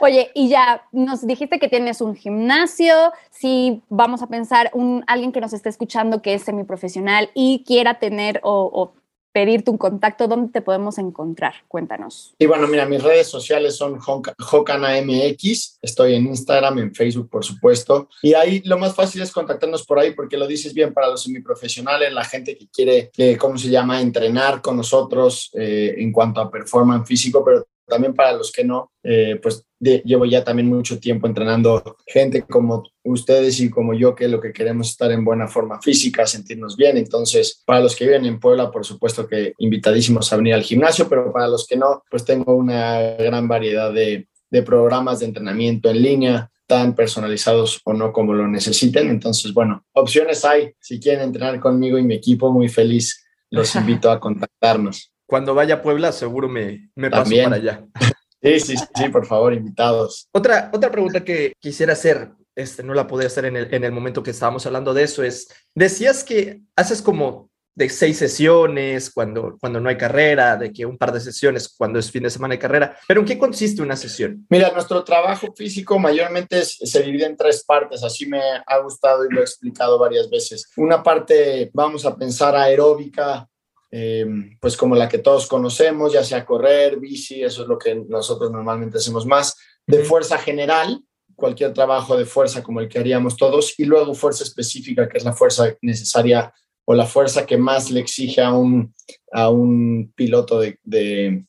Oye, 0.00 0.30
y 0.34 0.48
ya 0.48 0.82
nos 0.92 1.26
dijiste 1.26 1.58
que 1.58 1.68
tienes 1.68 2.00
un 2.00 2.14
gimnasio, 2.14 3.12
si 3.30 3.82
vamos 3.88 4.22
a 4.22 4.26
pensar 4.26 4.70
un 4.74 5.04
alguien 5.06 5.32
que 5.32 5.40
nos 5.40 5.52
esté 5.52 5.68
escuchando 5.68 6.22
que 6.22 6.34
es 6.34 6.42
semiprofesional 6.42 7.30
y 7.34 7.64
quiera 7.66 7.98
tener 7.98 8.40
o, 8.42 8.70
o 8.72 8.99
pedirte 9.32 9.70
un 9.70 9.78
contacto, 9.78 10.26
¿dónde 10.26 10.52
te 10.52 10.62
podemos 10.62 10.98
encontrar? 10.98 11.54
Cuéntanos. 11.68 12.34
Y 12.38 12.46
bueno, 12.46 12.66
mira, 12.66 12.86
mis 12.86 13.02
redes 13.02 13.28
sociales 13.28 13.76
son 13.76 13.98
JocanaMX, 13.98 15.78
estoy 15.82 16.14
en 16.14 16.26
Instagram, 16.26 16.78
en 16.78 16.94
Facebook, 16.94 17.30
por 17.30 17.44
supuesto, 17.44 18.08
y 18.22 18.34
ahí 18.34 18.60
lo 18.64 18.78
más 18.78 18.94
fácil 18.94 19.22
es 19.22 19.32
contactarnos 19.32 19.86
por 19.86 19.98
ahí 19.98 20.12
porque 20.12 20.36
lo 20.36 20.46
dices 20.46 20.74
bien 20.74 20.92
para 20.92 21.08
los 21.08 21.22
semiprofesionales, 21.22 22.12
la 22.12 22.24
gente 22.24 22.56
que 22.56 22.68
quiere, 22.68 23.10
eh, 23.16 23.36
¿cómo 23.36 23.56
se 23.56 23.70
llama?, 23.70 24.00
entrenar 24.00 24.60
con 24.60 24.76
nosotros 24.76 25.50
eh, 25.54 25.94
en 25.98 26.12
cuanto 26.12 26.40
a 26.40 26.50
performance 26.50 27.06
físico, 27.06 27.44
pero 27.44 27.66
también 27.90 28.14
para 28.14 28.32
los 28.32 28.50
que 28.50 28.64
no, 28.64 28.90
eh, 29.02 29.38
pues 29.42 29.66
de, 29.78 30.02
llevo 30.04 30.24
ya 30.24 30.42
también 30.42 30.68
mucho 30.68 30.98
tiempo 30.98 31.26
entrenando 31.26 31.96
gente 32.06 32.42
como 32.42 32.84
ustedes 33.04 33.60
y 33.60 33.68
como 33.68 33.92
yo, 33.92 34.14
que 34.14 34.28
lo 34.28 34.40
que 34.40 34.52
queremos 34.52 34.86
es 34.86 34.92
estar 34.92 35.10
en 35.12 35.24
buena 35.24 35.46
forma 35.46 35.80
física, 35.82 36.26
sentirnos 36.26 36.76
bien. 36.76 36.96
Entonces, 36.96 37.62
para 37.66 37.80
los 37.80 37.94
que 37.94 38.06
viven 38.06 38.24
en 38.24 38.40
Puebla, 38.40 38.70
por 38.70 38.86
supuesto 38.86 39.26
que 39.26 39.52
invitadísimos 39.58 40.32
a 40.32 40.36
venir 40.36 40.54
al 40.54 40.62
gimnasio, 40.62 41.08
pero 41.08 41.30
para 41.32 41.48
los 41.48 41.66
que 41.66 41.76
no, 41.76 42.02
pues 42.10 42.24
tengo 42.24 42.54
una 42.54 43.16
gran 43.16 43.46
variedad 43.48 43.92
de, 43.92 44.28
de 44.50 44.62
programas 44.62 45.20
de 45.20 45.26
entrenamiento 45.26 45.90
en 45.90 46.02
línea 46.02 46.50
tan 46.66 46.94
personalizados 46.94 47.80
o 47.84 47.92
no 47.92 48.12
como 48.12 48.32
lo 48.32 48.46
necesiten. 48.46 49.10
Entonces, 49.10 49.52
bueno, 49.52 49.84
opciones 49.92 50.44
hay. 50.44 50.72
Si 50.78 51.00
quieren 51.00 51.22
entrenar 51.22 51.58
conmigo 51.58 51.98
y 51.98 52.04
mi 52.04 52.14
equipo, 52.14 52.52
muy 52.52 52.68
feliz, 52.68 53.26
los 53.50 53.74
invito 53.76 54.10
a 54.10 54.20
contactarnos 54.20 55.12
cuando 55.30 55.54
vaya 55.54 55.76
a 55.76 55.82
Puebla, 55.82 56.12
seguro 56.12 56.48
me, 56.48 56.90
me 56.94 57.08
paso 57.10 57.30
para 57.44 57.56
allá. 57.56 57.84
Sí, 58.42 58.58
sí, 58.58 58.74
sí, 58.94 59.08
por 59.10 59.26
favor, 59.26 59.52
invitados. 59.52 60.26
Otra, 60.32 60.70
otra 60.72 60.90
pregunta 60.90 61.22
que 61.22 61.52
quisiera 61.60 61.92
hacer. 61.92 62.30
este, 62.56 62.82
no 62.82 62.94
la 62.94 63.06
pude 63.06 63.26
hacer 63.26 63.44
en 63.44 63.54
el, 63.56 63.74
en 63.74 63.84
el 63.84 63.92
momento 63.92 64.22
que 64.22 64.30
estábamos 64.30 64.64
hablando 64.64 64.94
de 64.94 65.02
eso, 65.02 65.22
es, 65.22 65.48
decías 65.74 66.24
que 66.24 66.62
haces 66.74 67.02
como 67.02 67.50
de 67.74 67.90
seis 67.90 68.16
sesiones 68.18 69.10
cuando, 69.12 69.58
cuando 69.60 69.78
no 69.78 69.90
hay 69.90 69.96
carrera, 69.98 70.56
de 70.56 70.72
que 70.72 70.86
un 70.86 70.96
par 70.96 71.12
de 71.12 71.20
sesiones 71.20 71.68
cuando 71.76 71.98
es 71.98 72.10
fin 72.10 72.22
de 72.22 72.30
semana 72.30 72.54
de 72.54 72.58
carrera. 72.58 72.96
Pero 73.06 73.20
¿en 73.20 73.26
qué 73.26 73.38
consiste 73.38 73.82
una 73.82 73.94
sesión? 73.96 74.46
Mira, 74.48 74.70
nuestro 74.72 75.04
trabajo 75.04 75.52
físico 75.54 75.98
mayormente 75.98 76.60
es- 76.60 76.78
se 76.82 77.02
divide 77.02 77.26
en 77.26 77.36
tres 77.36 77.62
partes, 77.62 78.02
así 78.02 78.24
me 78.26 78.40
ha 78.66 78.78
gustado 78.78 79.26
y 79.26 79.32
lo 79.34 79.40
he 79.40 79.44
explicado 79.44 79.98
varias 79.98 80.30
veces. 80.30 80.66
Una 80.78 81.02
parte, 81.02 81.70
vamos 81.74 82.06
a 82.06 82.16
pensar 82.16 82.56
aeróbica, 82.56 83.46
eh, 83.90 84.26
pues 84.60 84.76
como 84.76 84.94
la 84.94 85.08
que 85.08 85.18
todos 85.18 85.46
conocemos, 85.46 86.12
ya 86.12 86.22
sea 86.24 86.44
correr, 86.44 86.98
bici, 86.98 87.42
eso 87.42 87.62
es 87.62 87.68
lo 87.68 87.78
que 87.78 87.94
nosotros 87.94 88.50
normalmente 88.50 88.98
hacemos 88.98 89.26
más, 89.26 89.56
de 89.86 90.04
fuerza 90.04 90.38
general, 90.38 91.02
cualquier 91.34 91.72
trabajo 91.72 92.16
de 92.16 92.26
fuerza 92.26 92.62
como 92.62 92.80
el 92.80 92.88
que 92.88 92.98
haríamos 92.98 93.36
todos, 93.36 93.74
y 93.78 93.84
luego 93.84 94.14
fuerza 94.14 94.44
específica, 94.44 95.08
que 95.08 95.18
es 95.18 95.24
la 95.24 95.32
fuerza 95.32 95.74
necesaria 95.80 96.52
o 96.84 96.94
la 96.94 97.06
fuerza 97.06 97.46
que 97.46 97.56
más 97.56 97.90
le 97.90 98.00
exige 98.00 98.42
a 98.42 98.52
un, 98.52 98.94
a 99.32 99.48
un 99.48 100.12
piloto 100.14 100.60
de, 100.60 100.78
de, 100.82 101.44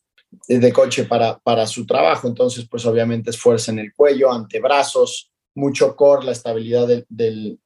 de 0.48 0.74
coche 0.74 1.06
para, 1.06 1.40
para 1.40 1.66
su 1.68 1.86
trabajo. 1.86 2.28
Entonces, 2.28 2.68
pues 2.70 2.86
obviamente 2.86 3.32
es 3.32 3.38
fuerza 3.38 3.72
en 3.72 3.80
el 3.80 3.94
cuello, 3.94 4.32
antebrazos, 4.32 5.32
mucho 5.56 5.96
core, 5.96 6.26
la 6.26 6.32
estabilidad 6.32 6.88
del, 6.88 7.06
del 7.10 7.60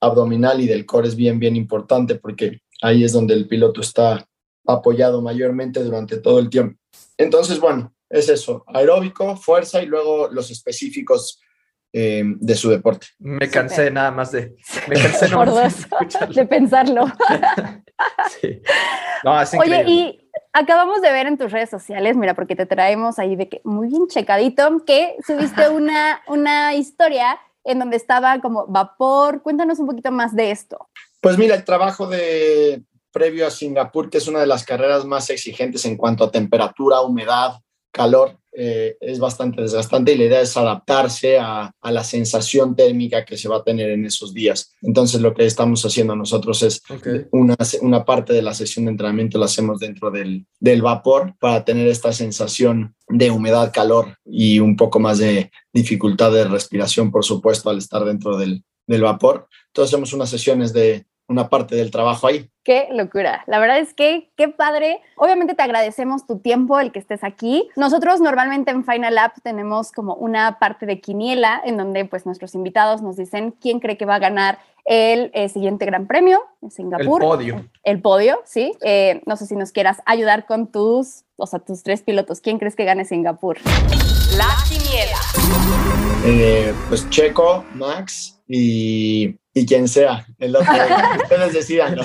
abdominal 0.00 0.60
y 0.60 0.66
del 0.66 0.84
core 0.86 1.08
es 1.08 1.16
bien, 1.16 1.38
bien 1.38 1.56
importante 1.56 2.16
porque 2.16 2.60
ahí 2.82 3.04
es 3.04 3.12
donde 3.12 3.34
el 3.34 3.48
piloto 3.48 3.80
está 3.80 4.26
apoyado 4.66 5.22
mayormente 5.22 5.82
durante 5.82 6.18
todo 6.18 6.38
el 6.38 6.50
tiempo. 6.50 6.78
Entonces, 7.16 7.58
bueno, 7.58 7.94
es 8.10 8.28
eso, 8.28 8.64
aeróbico, 8.66 9.36
fuerza 9.36 9.82
y 9.82 9.86
luego 9.86 10.28
los 10.28 10.50
específicos 10.50 11.40
eh, 11.94 12.22
de 12.24 12.54
su 12.54 12.70
deporte. 12.70 13.06
Me 13.18 13.48
cansé 13.48 13.90
nada 13.90 14.10
más 14.10 14.32
de... 14.32 14.56
Me 14.88 14.96
cansé 14.96 15.28
nada 15.28 15.46
más 15.46 15.88
de 16.26 16.34
de 16.34 16.46
pensarlo. 16.46 17.06
Sí. 18.40 18.60
No, 19.22 19.40
es 19.40 19.54
Oye, 19.54 19.84
y 19.86 20.30
acabamos 20.52 21.00
de 21.02 21.12
ver 21.12 21.28
en 21.28 21.38
tus 21.38 21.52
redes 21.52 21.70
sociales, 21.70 22.16
mira, 22.16 22.34
porque 22.34 22.56
te 22.56 22.66
traemos 22.66 23.20
ahí 23.20 23.36
de 23.36 23.48
que 23.48 23.60
muy 23.62 23.86
bien 23.86 24.08
checadito, 24.08 24.84
que 24.84 25.14
subiste 25.24 25.68
una, 25.68 26.20
una 26.26 26.74
historia 26.74 27.38
en 27.62 27.78
donde 27.78 27.96
estaba 27.96 28.40
como 28.40 28.66
vapor. 28.66 29.42
Cuéntanos 29.42 29.78
un 29.78 29.86
poquito 29.86 30.10
más 30.10 30.34
de 30.34 30.50
esto. 30.50 30.88
Pues 31.22 31.38
mira, 31.38 31.54
el 31.54 31.64
trabajo 31.64 32.08
de 32.08 32.82
previo 33.12 33.46
a 33.46 33.50
Singapur, 33.50 34.10
que 34.10 34.18
es 34.18 34.26
una 34.26 34.40
de 34.40 34.46
las 34.46 34.64
carreras 34.64 35.04
más 35.04 35.30
exigentes 35.30 35.84
en 35.84 35.96
cuanto 35.96 36.24
a 36.24 36.32
temperatura, 36.32 37.00
humedad, 37.00 37.60
calor, 37.92 38.38
eh, 38.54 38.96
es 39.00 39.20
bastante 39.20 39.62
desgastante 39.62 40.12
y 40.12 40.18
la 40.18 40.24
idea 40.24 40.40
es 40.40 40.56
adaptarse 40.56 41.38
a, 41.38 41.72
a, 41.80 41.92
la 41.92 42.02
sensación 42.02 42.74
térmica 42.74 43.24
que 43.24 43.36
se 43.38 43.48
va 43.48 43.58
a 43.58 43.62
tener 43.62 43.90
en 43.90 44.04
esos 44.04 44.34
días. 44.34 44.74
Entonces 44.82 45.20
lo 45.20 45.32
que 45.32 45.46
estamos 45.46 45.84
haciendo 45.84 46.16
nosotros 46.16 46.62
es 46.64 46.82
Okay. 46.90 47.26
una, 47.30 47.56
una 47.82 48.04
parte 48.04 48.32
de 48.32 48.42
la 48.42 48.52
sesión 48.52 48.86
de 48.86 48.90
entrenamiento 48.90 49.38
la 49.38 49.46
hacemos 49.46 49.78
dentro 49.78 50.10
del, 50.10 50.44
del 50.58 50.82
vapor 50.82 51.34
para 51.38 51.64
tener 51.64 51.86
esta 51.86 52.12
sensación 52.12 52.96
de 53.08 53.30
humedad, 53.30 53.72
calor 53.72 54.18
y 54.24 54.58
un 54.58 54.76
poco 54.76 54.98
más 54.98 55.18
de 55.18 55.52
dificultad 55.72 56.32
de 56.32 56.44
respiración, 56.44 57.12
por 57.12 57.24
supuesto, 57.24 57.70
al 57.70 57.78
estar 57.78 58.04
dentro 58.04 58.36
del, 58.36 58.64
del 58.88 59.02
vapor. 59.02 59.48
Entonces 59.68 59.94
hacemos 59.94 60.12
unas 60.12 60.28
sesiones 60.28 60.72
de 60.72 61.06
una 61.28 61.48
parte 61.48 61.76
del 61.76 61.90
trabajo 61.90 62.26
ahí. 62.26 62.48
Qué 62.64 62.88
locura. 62.92 63.42
La 63.46 63.58
verdad 63.58 63.78
es 63.78 63.94
que 63.94 64.30
qué 64.36 64.48
padre. 64.48 65.00
Obviamente 65.16 65.54
te 65.54 65.62
agradecemos 65.62 66.26
tu 66.26 66.38
tiempo, 66.38 66.78
el 66.78 66.92
que 66.92 66.98
estés 66.98 67.24
aquí. 67.24 67.68
Nosotros 67.76 68.20
normalmente 68.20 68.70
en 68.70 68.84
Final 68.84 69.18
App 69.18 69.36
tenemos 69.42 69.90
como 69.90 70.14
una 70.14 70.58
parte 70.58 70.86
de 70.86 71.00
quiniela 71.00 71.60
en 71.64 71.76
donde 71.76 72.04
pues 72.04 72.26
nuestros 72.26 72.54
invitados 72.54 73.02
nos 73.02 73.16
dicen 73.16 73.52
quién 73.60 73.80
cree 73.80 73.96
que 73.96 74.06
va 74.06 74.16
a 74.16 74.20
ganar 74.20 74.58
el 74.84 75.30
eh, 75.34 75.48
siguiente 75.48 75.86
Gran 75.86 76.06
Premio 76.06 76.40
en 76.60 76.70
Singapur. 76.70 77.22
El 77.22 77.28
podio. 77.28 77.64
El 77.84 78.00
podio, 78.00 78.40
sí. 78.44 78.72
Eh, 78.82 79.22
no 79.26 79.36
sé 79.36 79.46
si 79.46 79.56
nos 79.56 79.72
quieras 79.72 79.98
ayudar 80.06 80.46
con 80.46 80.70
tus, 80.70 81.24
o 81.36 81.46
sea, 81.46 81.60
tus 81.60 81.82
tres 81.82 82.02
pilotos. 82.02 82.40
¿Quién 82.40 82.58
crees 82.58 82.76
que 82.76 82.84
gane 82.84 83.04
Singapur? 83.04 83.58
La 84.36 84.48
quiniela. 84.68 85.18
Eh, 86.24 86.72
pues 86.88 87.08
Checo, 87.10 87.64
Max 87.74 88.40
y, 88.48 89.36
y 89.54 89.66
quien 89.66 89.88
sea. 89.88 90.26
El 90.38 90.56
otro, 90.56 90.72
ustedes 91.22 91.52
decidan. 91.52 91.96
¿no? 91.96 92.02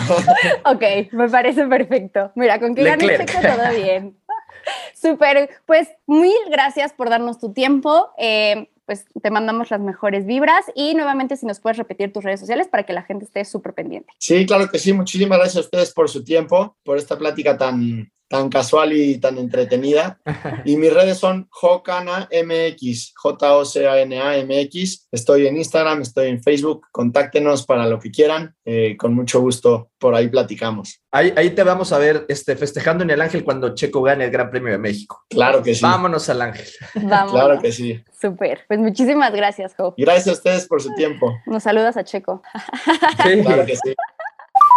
Ok, 0.66 1.12
me 1.12 1.30
parece 1.30 1.66
perfecto. 1.68 2.32
Mira, 2.36 2.60
con 2.60 2.76
que 2.76 2.84
gane. 2.84 3.18
Checo 3.18 3.42
todo 3.42 3.76
bien. 3.76 4.18
Súper, 4.94 5.50
pues 5.66 5.88
mil 6.08 6.38
gracias 6.50 6.94
por 6.94 7.10
darnos 7.10 7.40
tu 7.40 7.54
tiempo. 7.54 8.10
Eh, 8.18 8.70
pues 8.86 9.06
te 9.22 9.32
mandamos 9.32 9.70
las 9.70 9.82
mejores 9.82 10.26
vibras 10.26 10.64
y 10.74 10.96
nuevamente 10.96 11.36
si 11.36 11.46
nos 11.46 11.60
puedes 11.60 11.78
repetir 11.78 12.14
tus 12.14 12.24
redes 12.24 12.40
sociales 12.40 12.70
para 12.70 12.84
que 12.84 12.94
la 12.94 13.04
gente 13.04 13.26
esté 13.26 13.44
súper 13.44 13.74
pendiente. 13.74 14.14
Sí, 14.18 14.46
claro 14.46 14.70
que 14.70 14.80
sí. 14.80 14.94
Muchísimas 14.94 15.38
gracias 15.38 15.58
a 15.58 15.66
ustedes 15.66 15.94
por 15.94 16.10
su 16.10 16.24
tiempo, 16.24 16.78
por 16.84 16.98
esta 16.98 17.18
plática 17.18 17.58
tan, 17.58 18.10
tan 18.28 18.50
casual 18.50 18.94
y 18.94 19.18
tan 19.18 19.38
entretenida. 19.38 20.20
Y 20.66 20.76
mis 20.76 20.94
redes 20.94 21.18
son 21.18 21.48
Jocana 21.50 22.28
MX, 22.32 23.14
J-O-C-A-N-A 23.16 24.44
MX. 24.44 25.08
Estoy 25.12 25.48
en 25.48 25.58
Instagram, 25.58 26.02
estoy 26.02 26.28
en 26.28 26.42
Facebook. 26.42 26.88
Contáctenos 26.92 27.66
para 27.66 27.86
lo 27.86 28.00
que 28.00 28.12
quieran. 28.12 28.54
Eh, 28.66 28.98
con 28.98 29.14
mucho 29.14 29.40
gusto, 29.40 29.92
por 29.98 30.14
ahí 30.16 30.28
platicamos. 30.28 31.02
Ahí, 31.12 31.34
ahí 31.38 31.52
te 31.52 31.64
vamos 31.64 31.94
a 31.94 31.98
ver 31.98 32.26
este, 32.28 32.56
festejando 32.56 33.04
en 33.04 33.12
el 33.12 33.22
Ángel 33.22 33.44
cuando 33.44 33.74
Checo 33.74 34.02
gane 34.02 34.26
el 34.26 34.32
Gran 34.32 34.50
Premio 34.50 34.72
de 34.72 34.78
México. 34.78 35.24
Claro 35.30 35.64
que 35.64 35.74
sí. 35.74 35.82
Vámonos 35.82 36.28
al 36.30 36.42
Ángel. 36.42 36.68
Vamos. 36.96 37.32
Claro 37.32 37.62
que 37.62 37.72
sí. 37.72 38.04
Súper. 38.20 38.62
Pues 38.68 38.80
muchísimas 38.80 39.34
gracias, 39.34 39.74
Jo. 39.78 39.94
Gracias 39.98 40.28
a 40.28 40.32
ustedes 40.34 40.68
por 40.68 40.82
su 40.82 40.94
tiempo. 40.96 41.38
Nos 41.46 41.64
saludas 41.64 41.96
a 41.98 42.04
Checo. 42.04 42.42
Sí. 43.24 43.42
Claro 43.42 43.66
que 43.66 43.76
sí. 43.76 43.94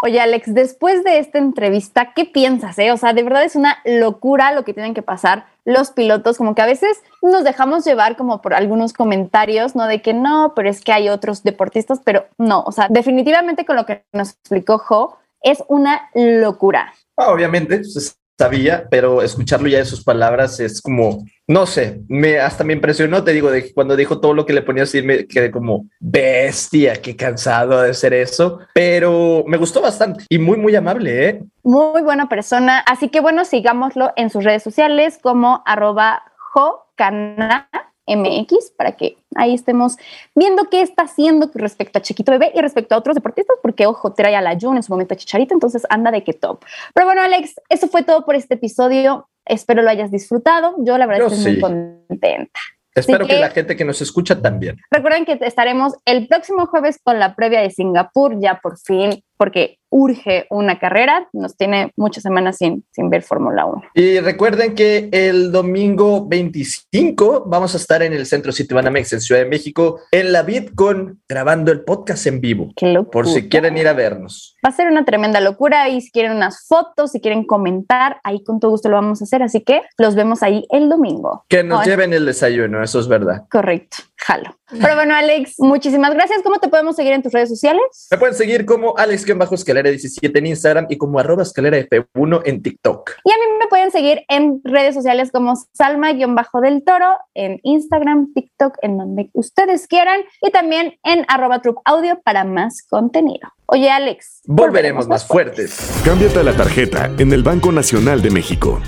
Oye, 0.03 0.19
Alex, 0.19 0.55
después 0.55 1.05
de 1.05 1.19
esta 1.19 1.39
entrevista, 1.39 2.13
¿qué 2.15 2.25
piensas? 2.25 2.79
Eh? 2.79 2.91
O 2.91 2.97
sea, 2.97 3.13
de 3.13 3.23
verdad 3.23 3.45
es 3.45 3.55
una 3.55 3.79
locura 3.85 4.53
lo 4.53 4.65
que 4.65 4.73
tienen 4.73 4.95
que 4.95 5.03
pasar 5.03 5.47
los 5.67 5.91
pilotos, 5.91 6.39
como 6.39 6.55
que 6.55 6.63
a 6.63 6.67
veces 6.67 7.03
nos 7.21 7.45
dejamos 7.45 7.85
llevar 7.85 8.17
como 8.17 8.41
por 8.41 8.55
algunos 8.55 8.95
comentarios, 8.95 9.77
¿no? 9.77 9.87
De 9.87 10.01
que 10.01 10.15
no, 10.15 10.55
pero 10.57 10.71
es 10.71 10.81
que 10.81 10.93
hay 10.93 11.11
otros 11.11 11.43
deportistas, 11.43 12.01
pero 12.03 12.27
no, 12.39 12.63
o 12.63 12.73
sea, 12.73 12.89
definitivamente 12.89 13.67
con 13.67 13.77
lo 13.77 13.85
que 13.85 14.05
nos 14.13 14.31
explicó 14.31 14.79
Jo, 14.79 15.19
es 15.43 15.63
una 15.69 16.09
locura. 16.15 16.95
Ah, 17.17 17.31
obviamente, 17.31 17.85
se 17.85 18.13
sabía, 18.41 18.87
pero 18.91 19.21
escucharlo 19.21 19.69
ya 19.69 19.81
de 19.81 19.85
sus 19.85 20.03
palabras 20.03 20.61
es 20.61 20.81
como, 20.81 21.27
no 21.47 21.67
sé, 21.67 22.01
me 22.09 22.41
hasta 22.41 22.65
me 22.65 22.73
impresionó, 22.73 23.23
te 23.23 23.35
digo, 23.35 23.51
de 23.51 23.71
cuando 23.75 23.97
dijo 23.97 24.19
todo 24.19 24.33
lo 24.33 24.47
que 24.47 24.55
le 24.55 24.63
ponía 24.63 24.85
así, 24.85 25.03
me 25.03 25.27
quedé 25.27 25.51
como 25.51 25.85
bestia, 25.99 27.03
qué 27.03 27.15
cansado 27.17 27.83
de 27.83 27.91
hacer 27.91 28.15
eso, 28.15 28.61
pero 28.73 29.45
me 29.47 29.59
gustó 29.59 29.83
bastante 29.83 30.25
y 30.31 30.39
muy, 30.39 30.57
muy 30.57 30.75
amable, 30.75 31.29
¿eh? 31.29 31.43
Muy 31.63 32.01
buena 32.01 32.31
persona, 32.31 32.79
así 32.79 33.11
que 33.11 33.21
bueno, 33.21 33.45
sigámoslo 33.45 34.15
en 34.17 34.31
sus 34.31 34.43
redes 34.43 34.63
sociales 34.63 35.19
como 35.21 35.63
arroba 35.67 36.23
jocana 36.39 37.69
MX 38.07 38.73
para 38.77 38.93
que 38.97 39.17
ahí 39.37 39.55
estemos 39.55 39.97
viendo 40.35 40.65
qué 40.71 40.81
está 40.83 41.05
haciendo 41.05 41.51
respecto 41.55 41.99
a 41.99 42.03
Chiquito 42.03 42.33
Bebé 42.33 42.53
y 42.55 42.61
respecto 42.61 42.95
a 42.95 42.99
otros 42.99 43.15
deportistas, 43.15 43.57
porque 43.63 43.87
ojo, 43.87 44.13
trae 44.13 44.35
a 44.37 44.41
la 44.41 44.57
Jun 44.61 44.77
en 44.77 44.83
su 44.83 44.93
momento 44.93 45.15
a 45.15 45.17
Chicharito, 45.17 45.55
entonces 45.55 45.87
anda 45.91 46.11
de 46.11 46.25
que 46.25 46.33
top. 46.33 46.65
Pero 46.95 47.07
bueno, 47.07 47.23
Alex, 47.23 47.55
eso 47.69 47.89
fue 47.89 48.03
todo 48.03 48.25
por 48.25 48.35
este 48.35 48.55
episodio. 48.55 49.29
Espero 49.45 49.83
lo 49.83 49.91
hayas 49.91 50.11
disfrutado. 50.11 50.75
Yo 50.79 50.99
la 50.99 51.07
verdad 51.07 51.29
Yo 51.29 51.35
estoy 51.35 51.55
sí. 51.57 51.61
muy 51.61 51.61
contenta. 52.09 52.61
Espero 52.95 53.25
que 53.27 53.35
que- 53.35 53.41
la 53.41 53.51
gente 53.51 53.77
que 53.77 53.85
nos 53.85 54.03
escucha 54.03 54.41
también. 54.43 54.77
Recuerden 54.91 55.25
que 55.25 55.39
estaremos 55.43 55.95
el 56.05 56.27
próximo 56.27 56.67
jueves 56.67 56.99
con 57.03 57.19
la 57.21 57.37
previa 57.37 57.61
de 57.61 57.71
Singapur, 57.71 58.41
ya 58.41 58.61
por 58.61 58.79
fin, 58.79 59.23
porque 59.41 59.79
urge 59.89 60.47
una 60.51 60.79
carrera. 60.79 61.31
Nos 61.33 61.57
tiene 61.57 61.95
muchas 61.97 62.23
semanas 62.23 62.59
sin, 62.59 62.85
sin 62.91 63.09
ver 63.09 63.23
Fórmula 63.23 63.65
1. 63.65 63.83
Y 63.95 64.21
recuerden 64.21 64.75
que 64.75 65.09
el 65.13 65.51
domingo 65.51 66.29
25 66.29 67.45
vamos 67.47 67.73
a 67.73 67.79
estar 67.79 68.03
en 68.03 68.13
el 68.13 68.27
Centro 68.27 68.53
Citibanamex 68.53 69.15
en 69.15 69.23
Ciudad 69.23 69.41
de 69.41 69.49
México, 69.49 69.99
en 70.11 70.33
la 70.33 70.43
VidCon, 70.43 71.23
grabando 71.27 71.73
el 71.73 71.85
podcast 71.85 72.27
en 72.27 72.43
vivo, 72.43 72.69
Qué 72.77 72.93
locura. 72.93 73.11
por 73.11 73.29
si 73.29 73.49
quieren 73.49 73.79
ir 73.79 73.89
a 73.89 73.95
vernos. 73.95 74.59
Va 74.63 74.69
a 74.69 74.73
ser 74.73 74.89
una 74.89 75.07
tremenda 75.07 75.41
locura 75.41 75.89
y 75.89 76.03
si 76.03 76.11
quieren 76.11 76.33
unas 76.33 76.67
fotos, 76.69 77.13
si 77.13 77.21
quieren 77.23 77.45
comentar, 77.45 78.21
ahí 78.23 78.45
con 78.45 78.61
todo 78.61 78.73
gusto 78.73 78.91
lo 78.91 78.97
vamos 78.97 79.23
a 79.23 79.25
hacer. 79.25 79.43
Así 79.43 79.63
que 79.63 79.81
los 79.97 80.17
vemos 80.17 80.43
ahí 80.43 80.67
el 80.69 80.91
domingo. 80.91 81.47
Que 81.49 81.65
nos 81.65 81.81
Ay. 81.81 81.87
lleven 81.87 82.13
el 82.13 82.27
desayuno, 82.27 82.83
eso 82.83 83.01
es 83.01 83.09
verdad. 83.09 83.47
Correcto, 83.51 83.97
jalo. 84.21 84.57
Pero 84.71 84.95
bueno, 84.95 85.15
Alex, 85.15 85.55
muchísimas 85.59 86.15
gracias. 86.15 86.43
¿Cómo 86.43 86.59
te 86.59 86.69
podemos 86.69 86.95
seguir 86.95 87.13
en 87.13 87.23
tus 87.23 87.33
redes 87.33 87.49
sociales? 87.49 87.83
Me 88.11 88.19
pueden 88.19 88.35
seguir 88.35 88.65
como 88.65 88.97
Alex-Escalera17 88.97 90.39
en 90.39 90.47
Instagram 90.47 90.87
y 90.89 90.97
como 90.97 91.19
arroba 91.19 91.43
escalera 91.43 91.79
F1 91.79 92.43
en 92.45 92.63
TikTok. 92.63 93.11
Y 93.25 93.33
a 93.33 93.35
mí 93.35 93.59
me 93.59 93.67
pueden 93.67 93.91
seguir 93.91 94.23
en 94.29 94.61
redes 94.63 94.95
sociales 94.95 95.31
como 95.33 95.55
Salma-del 95.73 96.85
Toro, 96.85 97.19
en 97.35 97.59
Instagram, 97.63 98.33
TikTok, 98.33 98.77
en 98.83 98.99
donde 98.99 99.31
ustedes 99.33 99.87
quieran, 99.89 100.21
y 100.41 100.51
también 100.51 100.99
en 101.03 101.25
arroba 101.29 101.63
Troop 101.63 101.79
Audio 101.85 102.21
para 102.23 102.45
más 102.45 102.87
contenido. 102.89 103.49
Oye, 103.67 103.91
Alex. 103.91 104.43
Volveremos 104.47 105.09
más 105.09 105.27
fuertes. 105.27 106.01
Cámbiate 106.05 106.41
a 106.41 106.43
la 106.43 106.57
tarjeta 106.57 107.11
en 107.19 107.33
el 107.33 107.43
Banco 107.43 107.73
Nacional 107.73 108.23
de 108.23 108.31
México. 108.31 108.81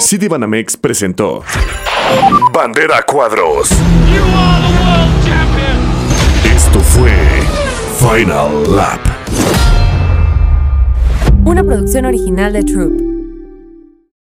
Citibanamex 0.00 0.76
presentó 0.76 1.42
Bandera 2.52 3.02
Cuadros. 3.02 3.68
Champion. 5.24 6.80
fue 6.80 7.12
Final 7.98 8.76
Lap. 8.76 9.00
Una 11.44 11.62
producción 11.62 12.06
original 12.06 12.52
de 12.52 12.64
Troop. 12.64 13.13